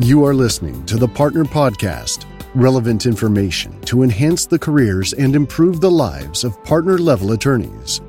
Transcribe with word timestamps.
You 0.00 0.24
are 0.24 0.32
listening 0.34 0.86
to 0.86 0.96
the 0.96 1.08
Partner 1.08 1.42
Podcast 1.42 2.24
relevant 2.54 3.04
information 3.04 3.80
to 3.82 4.04
enhance 4.04 4.46
the 4.46 4.58
careers 4.58 5.12
and 5.12 5.34
improve 5.34 5.80
the 5.80 5.90
lives 5.90 6.44
of 6.44 6.62
partner 6.62 6.98
level 6.98 7.32
attorneys. 7.32 8.00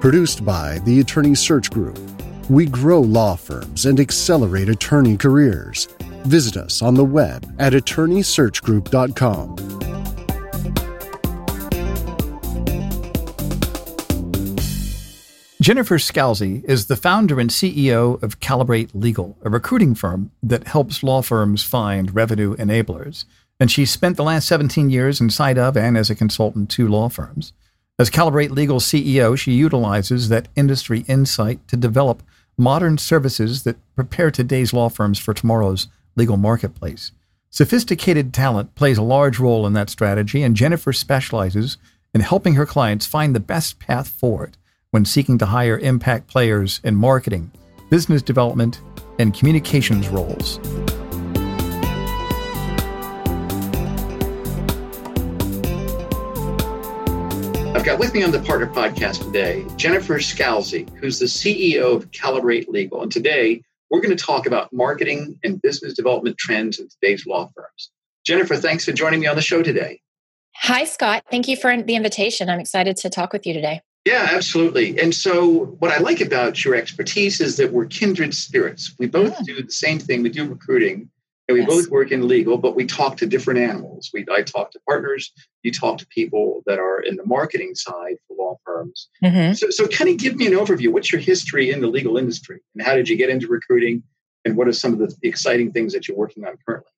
Produced 0.00 0.46
by 0.46 0.78
the 0.80 1.00
Attorney 1.00 1.34
Search 1.34 1.70
Group, 1.70 1.98
we 2.48 2.64
grow 2.64 3.00
law 3.00 3.36
firms 3.36 3.84
and 3.84 4.00
accelerate 4.00 4.70
attorney 4.70 5.18
careers. 5.18 5.88
Visit 6.24 6.56
us 6.56 6.80
on 6.80 6.94
the 6.94 7.04
web 7.04 7.54
at 7.58 7.74
attorneysearchgroup.com. 7.74 9.69
Jennifer 15.60 15.98
Scalzi 15.98 16.64
is 16.64 16.86
the 16.86 16.96
founder 16.96 17.38
and 17.38 17.50
CEO 17.50 18.20
of 18.22 18.40
Calibrate 18.40 18.88
Legal, 18.94 19.36
a 19.42 19.50
recruiting 19.50 19.94
firm 19.94 20.30
that 20.42 20.66
helps 20.66 21.02
law 21.02 21.20
firms 21.20 21.62
find 21.62 22.14
revenue 22.14 22.56
enablers. 22.56 23.26
And 23.60 23.70
she 23.70 23.84
spent 23.84 24.16
the 24.16 24.24
last 24.24 24.48
17 24.48 24.88
years 24.88 25.20
inside 25.20 25.58
of 25.58 25.76
and 25.76 25.98
as 25.98 26.08
a 26.08 26.14
consultant 26.14 26.70
to 26.70 26.88
law 26.88 27.10
firms. 27.10 27.52
As 27.98 28.08
Calibrate 28.08 28.52
Legal 28.52 28.80
CEO, 28.80 29.36
she 29.36 29.52
utilizes 29.52 30.30
that 30.30 30.48
industry 30.56 31.04
insight 31.06 31.68
to 31.68 31.76
develop 31.76 32.22
modern 32.56 32.96
services 32.96 33.64
that 33.64 33.76
prepare 33.94 34.30
today's 34.30 34.72
law 34.72 34.88
firms 34.88 35.18
for 35.18 35.34
tomorrow's 35.34 35.88
legal 36.16 36.38
marketplace. 36.38 37.12
Sophisticated 37.50 38.32
talent 38.32 38.74
plays 38.76 38.96
a 38.96 39.02
large 39.02 39.38
role 39.38 39.66
in 39.66 39.74
that 39.74 39.90
strategy, 39.90 40.42
and 40.42 40.56
Jennifer 40.56 40.94
specializes 40.94 41.76
in 42.14 42.22
helping 42.22 42.54
her 42.54 42.64
clients 42.64 43.04
find 43.04 43.36
the 43.36 43.40
best 43.40 43.78
path 43.78 44.08
forward 44.08 44.56
when 44.92 45.04
seeking 45.04 45.38
to 45.38 45.46
hire 45.46 45.78
impact 45.78 46.26
players 46.26 46.80
in 46.82 46.96
marketing, 46.96 47.50
business 47.90 48.22
development, 48.22 48.80
and 49.20 49.32
communications 49.34 50.08
roles. 50.08 50.58
I've 57.72 57.84
got 57.84 58.00
with 58.00 58.12
me 58.14 58.24
on 58.24 58.32
the 58.32 58.42
Partner 58.44 58.66
Podcast 58.66 59.24
today 59.24 59.64
Jennifer 59.76 60.18
Scalzi, 60.18 60.88
who's 60.98 61.18
the 61.18 61.26
CEO 61.26 61.96
of 61.96 62.10
Calibrate 62.10 62.68
Legal. 62.68 63.02
And 63.02 63.12
today 63.12 63.62
we're 63.90 64.00
going 64.00 64.16
to 64.16 64.22
talk 64.22 64.46
about 64.46 64.72
marketing 64.72 65.38
and 65.44 65.62
business 65.62 65.94
development 65.94 66.36
trends 66.36 66.80
in 66.80 66.88
today's 66.88 67.26
law 67.26 67.48
firms. 67.54 67.90
Jennifer, 68.26 68.56
thanks 68.56 68.84
for 68.84 68.92
joining 68.92 69.20
me 69.20 69.28
on 69.28 69.36
the 69.36 69.42
show 69.42 69.62
today. 69.62 70.00
Hi, 70.56 70.84
Scott. 70.84 71.24
Thank 71.30 71.48
you 71.48 71.56
for 71.56 71.80
the 71.80 71.94
invitation. 71.94 72.50
I'm 72.50 72.60
excited 72.60 72.96
to 72.98 73.08
talk 73.08 73.32
with 73.32 73.46
you 73.46 73.54
today. 73.54 73.80
Yeah, 74.06 74.28
absolutely. 74.32 74.98
And 74.98 75.14
so, 75.14 75.66
what 75.78 75.90
I 75.90 75.98
like 75.98 76.20
about 76.20 76.64
your 76.64 76.74
expertise 76.74 77.40
is 77.40 77.56
that 77.58 77.72
we're 77.72 77.86
kindred 77.86 78.34
spirits. 78.34 78.94
We 78.98 79.06
both 79.06 79.34
yeah. 79.38 79.54
do 79.54 79.62
the 79.62 79.70
same 79.70 79.98
thing. 79.98 80.22
We 80.22 80.30
do 80.30 80.48
recruiting, 80.48 81.10
and 81.48 81.54
we 81.54 81.60
yes. 81.60 81.68
both 81.68 81.90
work 81.90 82.10
in 82.10 82.26
legal, 82.26 82.56
but 82.56 82.74
we 82.74 82.86
talk 82.86 83.18
to 83.18 83.26
different 83.26 83.60
animals. 83.60 84.10
We 84.14 84.24
I 84.32 84.42
talk 84.42 84.70
to 84.70 84.80
partners. 84.88 85.30
You 85.62 85.70
talk 85.70 85.98
to 85.98 86.06
people 86.06 86.62
that 86.64 86.78
are 86.78 87.00
in 87.00 87.16
the 87.16 87.26
marketing 87.26 87.74
side 87.74 88.16
for 88.26 88.36
law 88.38 88.58
firms. 88.64 89.08
Mm-hmm. 89.22 89.52
So, 89.52 89.68
so 89.68 89.86
kind 89.86 90.08
of 90.08 90.16
give 90.16 90.36
me 90.36 90.46
an 90.46 90.54
overview. 90.54 90.88
What's 90.88 91.12
your 91.12 91.20
history 91.20 91.70
in 91.70 91.82
the 91.82 91.88
legal 91.88 92.16
industry, 92.16 92.60
and 92.74 92.82
how 92.82 92.94
did 92.94 93.06
you 93.06 93.16
get 93.16 93.28
into 93.28 93.48
recruiting? 93.48 94.02
And 94.46 94.56
what 94.56 94.66
are 94.66 94.72
some 94.72 94.94
of 94.94 94.98
the 94.98 95.14
exciting 95.22 95.72
things 95.72 95.92
that 95.92 96.08
you're 96.08 96.16
working 96.16 96.46
on 96.46 96.56
currently? 96.66 96.90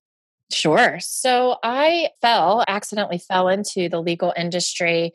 Sure. 0.53 0.99
So 1.01 1.57
I 1.63 2.11
fell, 2.21 2.65
accidentally 2.69 3.19
fell 3.19 3.49
into 3.49 3.89
the 3.89 4.01
legal 4.01 4.33
industry 4.37 5.13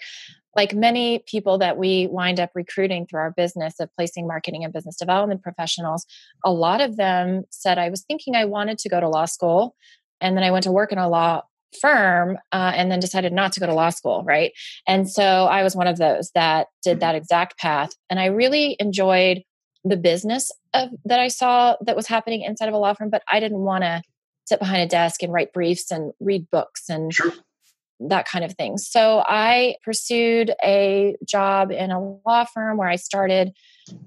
like 0.57 0.73
many 0.73 1.23
people 1.27 1.59
that 1.59 1.77
we 1.77 2.07
wind 2.07 2.39
up 2.39 2.49
recruiting 2.55 3.05
through 3.05 3.19
our 3.19 3.31
business 3.31 3.79
of 3.79 3.89
placing 3.95 4.27
marketing 4.27 4.63
and 4.63 4.73
business 4.73 4.97
development 4.97 5.43
professionals, 5.43 6.05
a 6.43 6.51
lot 6.51 6.81
of 6.81 6.97
them 6.97 7.43
said, 7.51 7.77
I 7.77 7.89
was 7.89 8.03
thinking 8.03 8.35
I 8.35 8.45
wanted 8.45 8.79
to 8.79 8.89
go 8.89 8.99
to 8.99 9.07
law 9.07 9.25
school. 9.25 9.75
And 10.19 10.35
then 10.35 10.43
I 10.43 10.49
went 10.49 10.63
to 10.63 10.71
work 10.71 10.91
in 10.91 10.97
a 10.97 11.07
law 11.07 11.43
firm 11.79 12.37
uh, 12.51 12.71
and 12.75 12.91
then 12.91 12.99
decided 12.99 13.33
not 13.33 13.51
to 13.53 13.59
go 13.59 13.67
to 13.67 13.73
law 13.73 13.91
school. 13.91 14.23
Right. 14.23 14.51
And 14.87 15.07
so 15.07 15.45
I 15.45 15.61
was 15.61 15.75
one 15.75 15.87
of 15.87 15.97
those 15.97 16.31
that 16.33 16.67
did 16.83 17.01
that 17.01 17.13
exact 17.13 17.59
path. 17.59 17.91
And 18.09 18.19
I 18.19 18.25
really 18.25 18.75
enjoyed 18.79 19.43
the 19.83 19.97
business 19.97 20.51
of, 20.73 20.89
that 21.05 21.19
I 21.19 21.27
saw 21.27 21.75
that 21.81 21.95
was 21.95 22.07
happening 22.07 22.41
inside 22.41 22.67
of 22.67 22.73
a 22.73 22.77
law 22.77 22.93
firm, 22.93 23.11
but 23.11 23.21
I 23.31 23.39
didn't 23.39 23.59
want 23.59 23.83
to 23.83 24.01
sit 24.45 24.59
behind 24.59 24.81
a 24.81 24.87
desk 24.87 25.21
and 25.21 25.31
write 25.31 25.53
briefs 25.53 25.91
and 25.91 26.13
read 26.19 26.49
books 26.49 26.89
and 26.89 27.13
sure 27.13 27.31
that 27.99 28.27
kind 28.27 28.45
of 28.45 28.53
thing. 28.53 28.77
So 28.77 29.23
I 29.25 29.75
pursued 29.83 30.53
a 30.63 31.15
job 31.25 31.71
in 31.71 31.91
a 31.91 31.99
law 31.99 32.45
firm 32.45 32.77
where 32.77 32.89
I 32.89 32.95
started. 32.95 33.53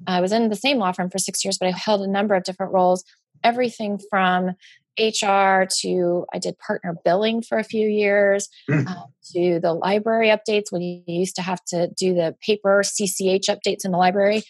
I 0.06 0.20
was 0.20 0.32
in 0.32 0.48
the 0.48 0.56
same 0.56 0.78
law 0.78 0.92
firm 0.92 1.10
for 1.10 1.18
six 1.18 1.44
years, 1.44 1.58
but 1.58 1.68
I 1.68 1.72
held 1.72 2.02
a 2.02 2.10
number 2.10 2.34
of 2.34 2.44
different 2.44 2.72
roles, 2.72 3.04
everything 3.42 3.98
from 4.10 4.54
HR 4.98 5.66
to 5.80 6.26
I 6.32 6.38
did 6.38 6.58
partner 6.58 6.96
billing 7.04 7.42
for 7.42 7.58
a 7.58 7.64
few 7.64 7.88
years, 7.88 8.48
mm. 8.68 8.86
uh, 8.86 9.06
to 9.32 9.60
the 9.60 9.72
library 9.72 10.28
updates 10.28 10.70
when 10.70 10.82
you 10.82 11.02
used 11.06 11.36
to 11.36 11.42
have 11.42 11.64
to 11.66 11.88
do 11.96 12.14
the 12.14 12.36
paper 12.44 12.82
CCH 12.84 13.46
updates 13.48 13.84
in 13.84 13.92
the 13.92 13.98
library, 13.98 14.42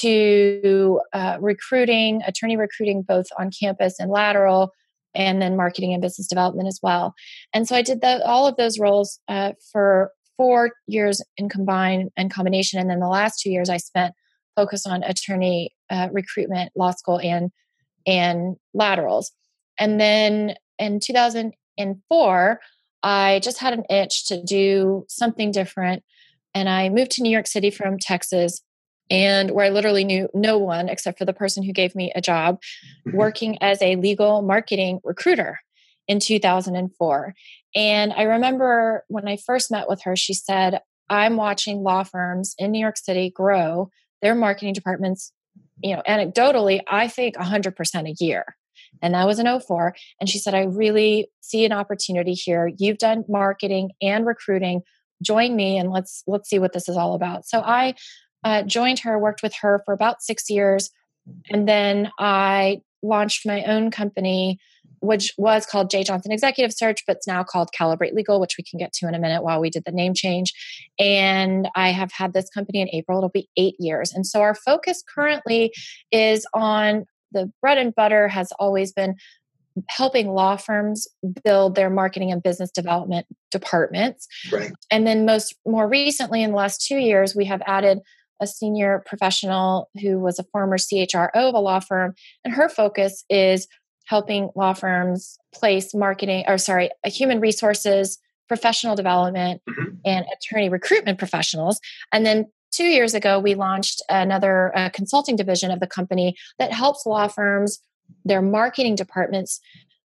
to 0.00 1.00
uh, 1.12 1.38
recruiting, 1.40 2.22
attorney 2.26 2.56
recruiting 2.56 3.02
both 3.02 3.26
on 3.38 3.50
campus 3.50 3.98
and 3.98 4.10
lateral, 4.10 4.72
and 5.14 5.40
then 5.40 5.56
marketing 5.56 5.92
and 5.92 6.02
business 6.02 6.28
development 6.28 6.68
as 6.68 6.80
well. 6.82 7.14
And 7.52 7.66
so 7.66 7.74
I 7.74 7.82
did 7.82 8.00
the, 8.00 8.24
all 8.26 8.46
of 8.46 8.56
those 8.56 8.78
roles 8.78 9.18
uh, 9.28 9.52
for 9.72 10.12
four 10.36 10.72
years 10.86 11.22
in 11.36 11.48
combined 11.48 12.10
and 12.16 12.32
combination. 12.32 12.78
And 12.78 12.88
then 12.88 13.00
the 13.00 13.08
last 13.08 13.40
two 13.40 13.50
years 13.50 13.68
I 13.68 13.76
spent 13.76 14.14
focused 14.56 14.86
on 14.86 15.02
attorney 15.02 15.72
uh, 15.90 16.08
recruitment, 16.12 16.72
law 16.74 16.90
school, 16.92 17.20
and 17.20 17.50
and 18.06 18.56
laterals. 18.72 19.32
And 19.78 20.00
then 20.00 20.54
in 20.78 20.98
2004, 20.98 22.60
I 23.02 23.40
just 23.42 23.58
had 23.58 23.74
an 23.74 23.84
itch 23.90 24.26
to 24.26 24.42
do 24.42 25.04
something 25.08 25.50
different. 25.52 26.02
And 26.54 26.68
I 26.68 26.88
moved 26.88 27.12
to 27.12 27.22
New 27.22 27.30
York 27.30 27.46
City 27.46 27.70
from 27.70 27.98
Texas 27.98 28.62
and 29.10 29.50
where 29.50 29.66
I 29.66 29.70
literally 29.70 30.04
knew 30.04 30.28
no 30.34 30.58
one 30.58 30.88
except 30.88 31.18
for 31.18 31.24
the 31.24 31.32
person 31.32 31.62
who 31.62 31.72
gave 31.72 31.94
me 31.94 32.12
a 32.14 32.20
job 32.20 32.60
mm-hmm. 33.06 33.16
working 33.16 33.58
as 33.62 33.80
a 33.82 33.96
legal 33.96 34.42
marketing 34.42 35.00
recruiter 35.04 35.60
in 36.06 36.20
2004. 36.20 37.34
And 37.74 38.12
I 38.12 38.22
remember 38.22 39.04
when 39.08 39.28
I 39.28 39.36
first 39.36 39.70
met 39.70 39.88
with 39.88 40.02
her, 40.02 40.16
she 40.16 40.34
said, 40.34 40.80
I'm 41.10 41.36
watching 41.36 41.82
law 41.82 42.02
firms 42.02 42.54
in 42.58 42.70
New 42.70 42.80
York 42.80 42.96
City 42.96 43.30
grow 43.30 43.90
their 44.20 44.34
marketing 44.34 44.74
departments, 44.74 45.32
you 45.82 45.94
know, 45.94 46.02
anecdotally, 46.08 46.80
I 46.88 47.08
think 47.08 47.36
100% 47.36 48.08
a 48.08 48.24
year. 48.24 48.56
And 49.02 49.14
that 49.14 49.26
was 49.26 49.38
in 49.38 49.60
04. 49.60 49.94
And 50.20 50.28
she 50.28 50.38
said, 50.38 50.54
I 50.54 50.64
really 50.64 51.28
see 51.40 51.64
an 51.64 51.72
opportunity 51.72 52.32
here. 52.32 52.70
You've 52.78 52.98
done 52.98 53.24
marketing 53.28 53.92
and 54.02 54.26
recruiting. 54.26 54.82
Join 55.22 55.56
me 55.56 55.78
and 55.78 55.90
let's 55.90 56.22
let's 56.26 56.48
see 56.48 56.58
what 56.58 56.72
this 56.72 56.88
is 56.88 56.96
all 56.96 57.14
about. 57.14 57.44
So 57.46 57.60
I 57.60 57.94
uh, 58.44 58.62
joined 58.62 59.00
her, 59.00 59.18
worked 59.18 59.42
with 59.42 59.54
her 59.60 59.82
for 59.84 59.94
about 59.94 60.22
six 60.22 60.48
years. 60.48 60.90
And 61.50 61.68
then 61.68 62.10
I 62.18 62.80
launched 63.02 63.46
my 63.46 63.64
own 63.64 63.90
company, 63.90 64.58
which 65.00 65.32
was 65.38 65.66
called 65.66 65.90
J. 65.90 66.02
Johnson 66.02 66.32
Executive 66.32 66.72
Search, 66.72 67.04
but 67.06 67.16
it's 67.16 67.26
now 67.26 67.44
called 67.44 67.70
Calibrate 67.78 68.14
Legal, 68.14 68.40
which 68.40 68.56
we 68.58 68.64
can 68.64 68.78
get 68.78 68.92
to 68.94 69.08
in 69.08 69.14
a 69.14 69.18
minute 69.18 69.42
while 69.42 69.60
we 69.60 69.70
did 69.70 69.84
the 69.84 69.92
name 69.92 70.14
change. 70.14 70.52
And 70.98 71.68
I 71.74 71.90
have 71.90 72.10
had 72.12 72.32
this 72.32 72.48
company 72.48 72.80
in 72.80 72.88
April. 72.92 73.18
It'll 73.18 73.28
be 73.28 73.48
eight 73.56 73.76
years. 73.78 74.12
And 74.12 74.26
so 74.26 74.40
our 74.40 74.54
focus 74.54 75.02
currently 75.14 75.72
is 76.10 76.46
on 76.54 77.04
the 77.32 77.52
bread 77.60 77.78
and 77.78 77.94
butter 77.94 78.28
has 78.28 78.50
always 78.58 78.92
been 78.92 79.16
helping 79.88 80.28
law 80.28 80.56
firms 80.56 81.06
build 81.44 81.74
their 81.74 81.90
marketing 81.90 82.32
and 82.32 82.42
business 82.42 82.70
development 82.70 83.26
departments. 83.50 84.26
Right. 84.50 84.72
And 84.90 85.06
then 85.06 85.24
most 85.24 85.54
more 85.66 85.88
recently 85.88 86.42
in 86.42 86.50
the 86.50 86.56
last 86.56 86.84
2 86.86 86.96
years 86.96 87.36
we 87.36 87.44
have 87.44 87.62
added 87.66 88.00
a 88.40 88.46
senior 88.46 89.02
professional 89.06 89.90
who 90.00 90.18
was 90.18 90.38
a 90.38 90.44
former 90.44 90.76
CHRO 90.76 91.30
of 91.34 91.54
a 91.54 91.60
law 91.60 91.80
firm, 91.80 92.14
and 92.44 92.54
her 92.54 92.68
focus 92.68 93.24
is 93.28 93.66
helping 94.06 94.50
law 94.56 94.72
firms 94.72 95.38
place 95.54 95.94
marketing, 95.94 96.44
or 96.48 96.56
sorry, 96.56 96.90
human 97.04 97.40
resources, 97.40 98.18
professional 98.48 98.96
development, 98.96 99.60
mm-hmm. 99.68 99.94
and 100.04 100.24
attorney 100.34 100.68
recruitment 100.68 101.18
professionals. 101.18 101.78
And 102.12 102.24
then 102.24 102.46
two 102.72 102.86
years 102.86 103.12
ago, 103.14 103.38
we 103.38 103.54
launched 103.54 104.02
another 104.08 104.76
uh, 104.76 104.88
consulting 104.90 105.36
division 105.36 105.70
of 105.70 105.80
the 105.80 105.86
company 105.86 106.36
that 106.58 106.72
helps 106.72 107.04
law 107.04 107.28
firms, 107.28 107.80
their 108.24 108.42
marketing 108.42 108.94
departments, 108.94 109.60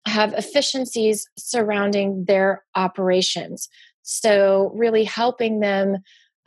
have 0.08 0.34
efficiencies 0.34 1.28
surrounding 1.38 2.26
their 2.26 2.64
operations. 2.76 3.70
So, 4.02 4.72
really 4.74 5.04
helping 5.04 5.60
them 5.60 5.98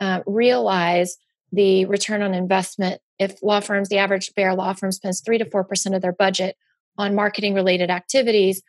uh, 0.01 0.21
realize 0.25 1.17
the 1.55 1.85
return 1.85 2.21
on 2.21 2.33
investment 2.33 3.01
if 3.19 3.41
law 3.41 3.59
firms 3.59 3.89
the 3.89 3.97
average 3.97 4.33
bear 4.35 4.53
law 4.53 4.73
firm 4.73 4.91
spends 4.91 5.21
3 5.21 5.37
to 5.39 5.45
4% 5.45 5.95
of 5.95 6.01
their 6.01 6.13
budget 6.13 6.55
on 6.97 7.15
marketing 7.15 7.53
related 7.53 7.89
activities 7.89 8.61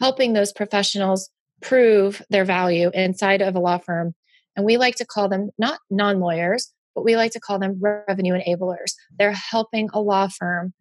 helping 0.00 0.32
those 0.32 0.52
professionals 0.52 1.30
prove 1.62 2.22
their 2.28 2.44
value 2.44 2.90
inside 2.92 3.42
of 3.42 3.54
a 3.54 3.60
law 3.60 3.78
firm 3.78 4.14
and 4.56 4.64
we 4.64 4.76
like 4.76 4.96
to 4.96 5.06
call 5.06 5.28
them 5.28 5.50
not 5.58 5.78
non-lawyers 5.90 6.72
but 6.94 7.04
we 7.04 7.16
like 7.16 7.32
to 7.32 7.40
call 7.40 7.58
them 7.58 7.78
revenue 7.80 8.34
enablers 8.34 8.92
they're 9.18 9.32
helping 9.32 9.88
a 9.92 10.00
law 10.00 10.28
firm 10.28 10.72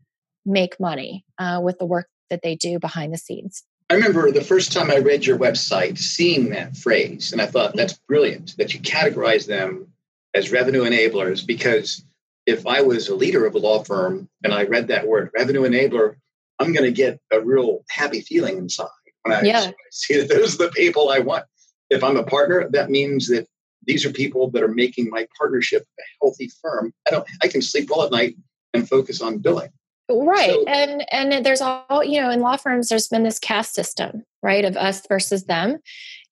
make 0.45 0.79
money 0.79 1.25
uh, 1.39 1.59
with 1.63 1.77
the 1.79 1.85
work 1.85 2.07
that 2.29 2.41
they 2.43 2.55
do 2.55 2.79
behind 2.79 3.13
the 3.13 3.17
scenes. 3.17 3.63
I 3.89 3.95
remember 3.95 4.31
the 4.31 4.41
first 4.41 4.71
time 4.71 4.89
I 4.89 4.97
read 4.97 5.25
your 5.25 5.37
website, 5.37 5.97
seeing 5.97 6.49
that 6.49 6.75
phrase, 6.75 7.31
and 7.31 7.41
I 7.41 7.45
thought 7.45 7.75
that's 7.75 7.99
brilliant 8.07 8.57
that 8.57 8.73
you 8.73 8.79
categorize 8.79 9.45
them 9.45 9.87
as 10.35 10.51
revenue 10.51 10.83
enablers 10.83 11.45
because 11.45 12.03
if 12.45 12.67
I 12.67 12.81
was 12.81 13.07
a 13.07 13.15
leader 13.15 13.45
of 13.45 13.55
a 13.55 13.59
law 13.59 13.83
firm 13.83 14.29
and 14.43 14.53
I 14.53 14.63
read 14.63 14.89
that 14.89 15.07
word 15.07 15.31
revenue 15.35 15.61
enabler, 15.61 16.15
I'm 16.59 16.73
going 16.73 16.85
to 16.85 16.91
get 16.91 17.19
a 17.31 17.39
real 17.39 17.83
happy 17.89 18.21
feeling 18.21 18.57
inside 18.57 18.87
when 19.23 19.35
I, 19.35 19.41
yeah. 19.41 19.71
see 19.91 20.19
that 20.19 20.29
those 20.29 20.55
are 20.55 20.65
the 20.65 20.71
people 20.71 21.09
I 21.09 21.19
want. 21.19 21.45
If 21.89 22.03
I'm 22.03 22.17
a 22.17 22.23
partner, 22.23 22.69
that 22.71 22.89
means 22.89 23.27
that 23.27 23.47
these 23.87 24.05
are 24.05 24.11
people 24.11 24.49
that 24.51 24.63
are 24.63 24.67
making 24.67 25.09
my 25.09 25.27
partnership 25.37 25.83
a 25.99 26.03
healthy 26.21 26.51
firm. 26.61 26.93
I 27.07 27.11
don't. 27.11 27.27
I 27.43 27.47
can 27.47 27.61
sleep 27.61 27.89
well 27.89 28.03
at 28.03 28.11
night 28.11 28.35
and 28.73 28.87
focus 28.87 29.21
on 29.21 29.37
billing. 29.37 29.69
Right. 30.09 30.51
So, 30.51 30.65
and 30.65 31.05
and 31.11 31.45
there's 31.45 31.61
all, 31.61 32.03
you 32.03 32.21
know, 32.21 32.29
in 32.29 32.39
law 32.39 32.57
firms 32.57 32.89
there's 32.89 33.07
been 33.07 33.23
this 33.23 33.39
caste 33.39 33.73
system, 33.73 34.23
right, 34.43 34.65
of 34.65 34.77
us 34.77 35.05
versus 35.07 35.45
them. 35.45 35.79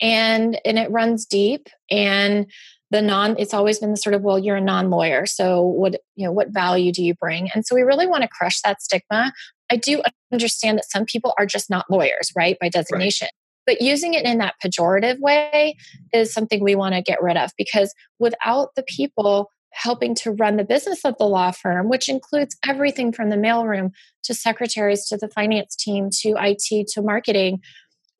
And 0.01 0.59
and 0.65 0.77
it 0.77 0.91
runs 0.91 1.25
deep 1.25 1.69
and 1.89 2.51
the 2.93 3.01
non 3.01 3.35
it's 3.39 3.53
always 3.53 3.79
been 3.79 3.91
the 3.91 3.97
sort 3.97 4.13
of 4.13 4.21
well 4.21 4.37
you're 4.37 4.55
a 4.55 4.61
non-lawyer 4.61 5.25
so 5.25 5.61
what 5.61 5.99
you 6.15 6.25
know 6.25 6.31
what 6.31 6.49
value 6.49 6.91
do 6.91 7.03
you 7.03 7.15
bring 7.15 7.49
and 7.53 7.65
so 7.65 7.75
we 7.75 7.81
really 7.81 8.07
want 8.07 8.21
to 8.21 8.29
crush 8.29 8.61
that 8.61 8.81
stigma 8.81 9.33
i 9.69 9.75
do 9.75 10.01
understand 10.31 10.77
that 10.77 10.89
some 10.89 11.03
people 11.03 11.33
are 11.37 11.45
just 11.45 11.69
not 11.69 11.85
lawyers 11.89 12.31
right 12.35 12.57
by 12.61 12.69
designation 12.69 13.25
right. 13.25 13.75
but 13.75 13.81
using 13.81 14.13
it 14.13 14.25
in 14.25 14.37
that 14.37 14.53
pejorative 14.63 15.19
way 15.19 15.75
is 16.13 16.31
something 16.31 16.63
we 16.63 16.75
want 16.75 16.93
to 16.93 17.01
get 17.01 17.21
rid 17.21 17.35
of 17.35 17.51
because 17.57 17.93
without 18.19 18.69
the 18.75 18.83
people 18.83 19.49
helping 19.73 20.13
to 20.13 20.31
run 20.31 20.55
the 20.55 20.63
business 20.63 21.03
of 21.03 21.17
the 21.17 21.25
law 21.25 21.49
firm, 21.49 21.89
which 21.89 22.07
includes 22.07 22.55
everything 22.63 23.11
from 23.11 23.31
the 23.31 23.35
mailroom 23.35 23.89
to 24.23 24.31
secretaries 24.31 25.07
to 25.07 25.17
the 25.17 25.27
finance 25.27 25.75
team 25.75 26.09
to 26.11 26.35
IT 26.37 26.87
to 26.87 27.01
marketing, 27.01 27.59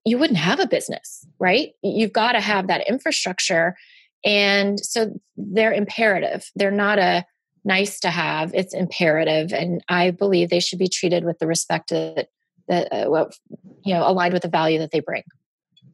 you 0.03 0.17
wouldn't 0.17 0.39
have 0.39 0.59
a 0.59 0.67
business, 0.67 1.25
right? 1.39 1.73
You've 1.81 2.11
got 2.11 2.33
to 2.33 2.41
have 2.41 2.67
that 2.67 2.87
infrastructure. 2.87 3.75
And 4.25 4.79
so 4.79 5.19
they're 5.35 5.73
imperative. 5.73 6.49
They're 6.55 6.71
not 6.71 6.99
a 6.99 7.25
nice 7.65 7.99
to 8.01 8.09
have, 8.09 8.53
it's 8.53 8.73
imperative. 8.73 9.53
And 9.53 9.83
I 9.87 10.11
believe 10.11 10.49
they 10.49 10.59
should 10.59 10.79
be 10.79 10.87
treated 10.87 11.23
with 11.23 11.39
the 11.39 11.47
respect 11.47 11.89
that, 11.89 12.27
that 12.67 12.93
uh, 12.93 13.25
you 13.85 13.93
know, 13.93 14.07
aligned 14.07 14.33
with 14.33 14.43
the 14.43 14.49
value 14.49 14.79
that 14.79 14.91
they 14.91 14.99
bring. 14.99 15.23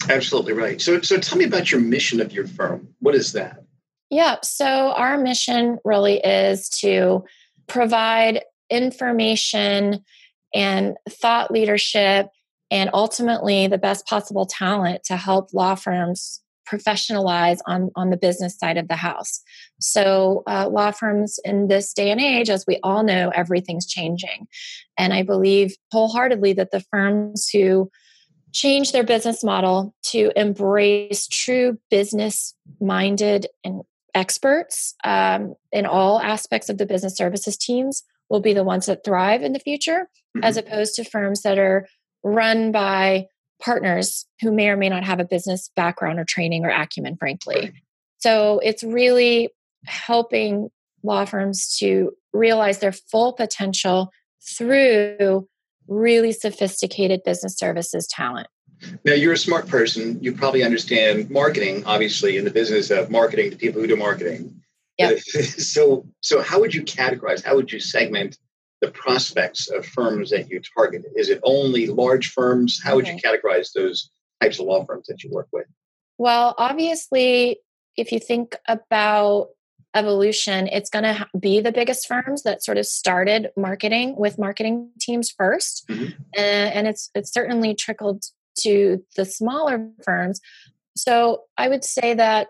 Absolutely 0.09 0.53
right. 0.53 0.81
So, 0.81 1.01
so 1.01 1.17
tell 1.17 1.37
me 1.37 1.45
about 1.45 1.71
your 1.71 1.81
mission 1.81 2.21
of 2.21 2.31
your 2.31 2.47
firm. 2.47 2.87
What 2.99 3.15
is 3.15 3.33
that? 3.33 3.63
Yeah. 4.09 4.37
So 4.41 4.65
our 4.65 5.17
mission 5.17 5.77
really 5.83 6.17
is 6.19 6.69
to 6.81 7.25
provide 7.67 8.43
information 8.69 10.03
and 10.53 10.97
thought 11.07 11.51
leadership 11.51 12.29
and 12.71 12.89
ultimately 12.93 13.67
the 13.67 13.77
best 13.77 14.05
possible 14.07 14.45
talent 14.45 15.03
to 15.05 15.17
help 15.17 15.53
law 15.53 15.75
firms 15.75 16.41
professionalize 16.69 17.60
on, 17.66 17.89
on 17.95 18.10
the 18.10 18.18
business 18.18 18.57
side 18.57 18.77
of 18.77 18.88
the 18.88 18.95
house. 18.95 19.42
So, 19.80 20.44
uh, 20.48 20.69
law 20.69 20.92
firms 20.92 21.39
in 21.44 21.68
this 21.68 21.94
day 21.94 22.12
and 22.12 22.21
age, 22.21 22.50
as 22.50 22.66
we 22.68 22.80
all 22.83 23.04
know, 23.04 23.31
everything's 23.33 23.88
changing. 23.88 24.48
And 24.98 25.13
I 25.13 25.24
believe 25.24 25.75
wholeheartedly 25.92 26.54
that 26.54 26.71
the 26.71 26.83
firms 26.92 27.50
who 27.50 27.89
change 28.51 28.92
their 28.92 29.04
business 29.04 29.44
model 29.44 29.94
to 30.04 30.31
embrace 30.36 31.27
true 31.27 31.77
business 31.89 32.56
minded 32.81 33.48
and 33.63 33.81
experts 34.16 34.95
um, 35.04 35.54
in 35.71 35.86
all 35.86 36.19
aspects 36.19 36.69
of 36.69 36.77
the 36.77 36.86
business 36.86 37.16
services 37.16 37.57
teams 37.57 38.04
will 38.30 38.39
be 38.39 38.54
the 38.54 38.63
ones 38.63 38.86
that 38.88 39.04
thrive 39.04 39.44
in 39.44 39.54
the 39.54 39.60
future, 39.60 40.07
mm-hmm. 40.36 40.44
as 40.44 40.57
opposed 40.57 40.95
to 40.95 41.04
firms 41.04 41.42
that 41.42 41.57
are 41.57 41.88
run 42.24 42.71
by 42.71 43.25
partners 43.61 44.25
who 44.41 44.51
may 44.51 44.69
or 44.69 44.77
may 44.77 44.89
not 44.89 45.03
have 45.03 45.19
a 45.19 45.25
business 45.25 45.69
background 45.75 46.19
or 46.19 46.25
training 46.25 46.65
or 46.65 46.69
acumen, 46.69 47.17
frankly. 47.17 47.73
So 48.19 48.59
it's 48.63 48.83
really 48.83 49.50
helping 49.85 50.69
law 51.03 51.25
firms 51.25 51.77
to 51.79 52.11
realize 52.33 52.79
their 52.79 52.91
full 52.91 53.33
potential 53.33 54.11
through 54.57 55.47
really 55.88 56.31
sophisticated 56.31 57.21
business 57.23 57.57
services 57.57 58.07
talent. 58.07 58.47
Now, 59.03 59.13
you're 59.13 59.33
a 59.33 59.38
smart 59.38 59.67
person. 59.67 60.21
You 60.23 60.33
probably 60.33 60.63
understand 60.63 61.29
marketing, 61.29 61.83
obviously, 61.85 62.38
in 62.38 62.45
the 62.45 62.51
business 62.51 62.91
of 62.91 63.09
marketing 63.09 63.51
to 63.51 63.57
people 63.57 63.81
who 63.81 63.88
do 63.88 63.97
marketing. 63.97 64.61
Yeah. 64.97 65.13
So, 65.33 66.06
so 66.21 66.41
how 66.41 66.59
would 66.59 66.73
you 66.73 66.83
categorize? 66.83 67.44
How 67.44 67.56
would 67.56 67.71
you 67.71 67.79
segment 67.79 68.38
the 68.81 68.91
prospects 68.91 69.69
of 69.69 69.85
firms 69.85 70.29
that 70.29 70.49
you 70.49 70.61
target? 70.75 71.03
Is 71.15 71.29
it 71.29 71.39
only 71.43 71.87
large 71.87 72.31
firms? 72.31 72.81
How 72.83 72.95
would 72.95 73.07
you 73.07 73.15
categorize 73.15 73.73
those 73.73 74.09
types 74.41 74.59
of 74.59 74.65
law 74.65 74.85
firms 74.85 75.07
that 75.07 75.23
you 75.23 75.29
work 75.31 75.47
with? 75.51 75.65
Well, 76.17 76.55
obviously, 76.57 77.59
if 77.97 78.11
you 78.11 78.19
think 78.19 78.55
about 78.67 79.49
evolution, 79.93 80.67
it's 80.67 80.89
going 80.89 81.03
to 81.03 81.27
be 81.39 81.59
the 81.59 81.71
biggest 81.71 82.07
firms 82.07 82.43
that 82.43 82.63
sort 82.63 82.77
of 82.77 82.85
started 82.85 83.49
marketing 83.57 84.15
with 84.17 84.37
marketing 84.37 84.91
teams 84.99 85.33
1st 85.33 85.85
mm-hmm. 85.85 86.03
and, 86.37 86.73
and 86.73 86.87
it's 86.87 87.09
it's 87.15 87.33
certainly 87.33 87.73
trickled 87.73 88.25
to 88.59 89.03
the 89.15 89.25
smaller 89.25 89.89
firms. 90.03 90.41
So 90.95 91.43
I 91.57 91.69
would 91.69 91.83
say 91.83 92.13
that, 92.13 92.49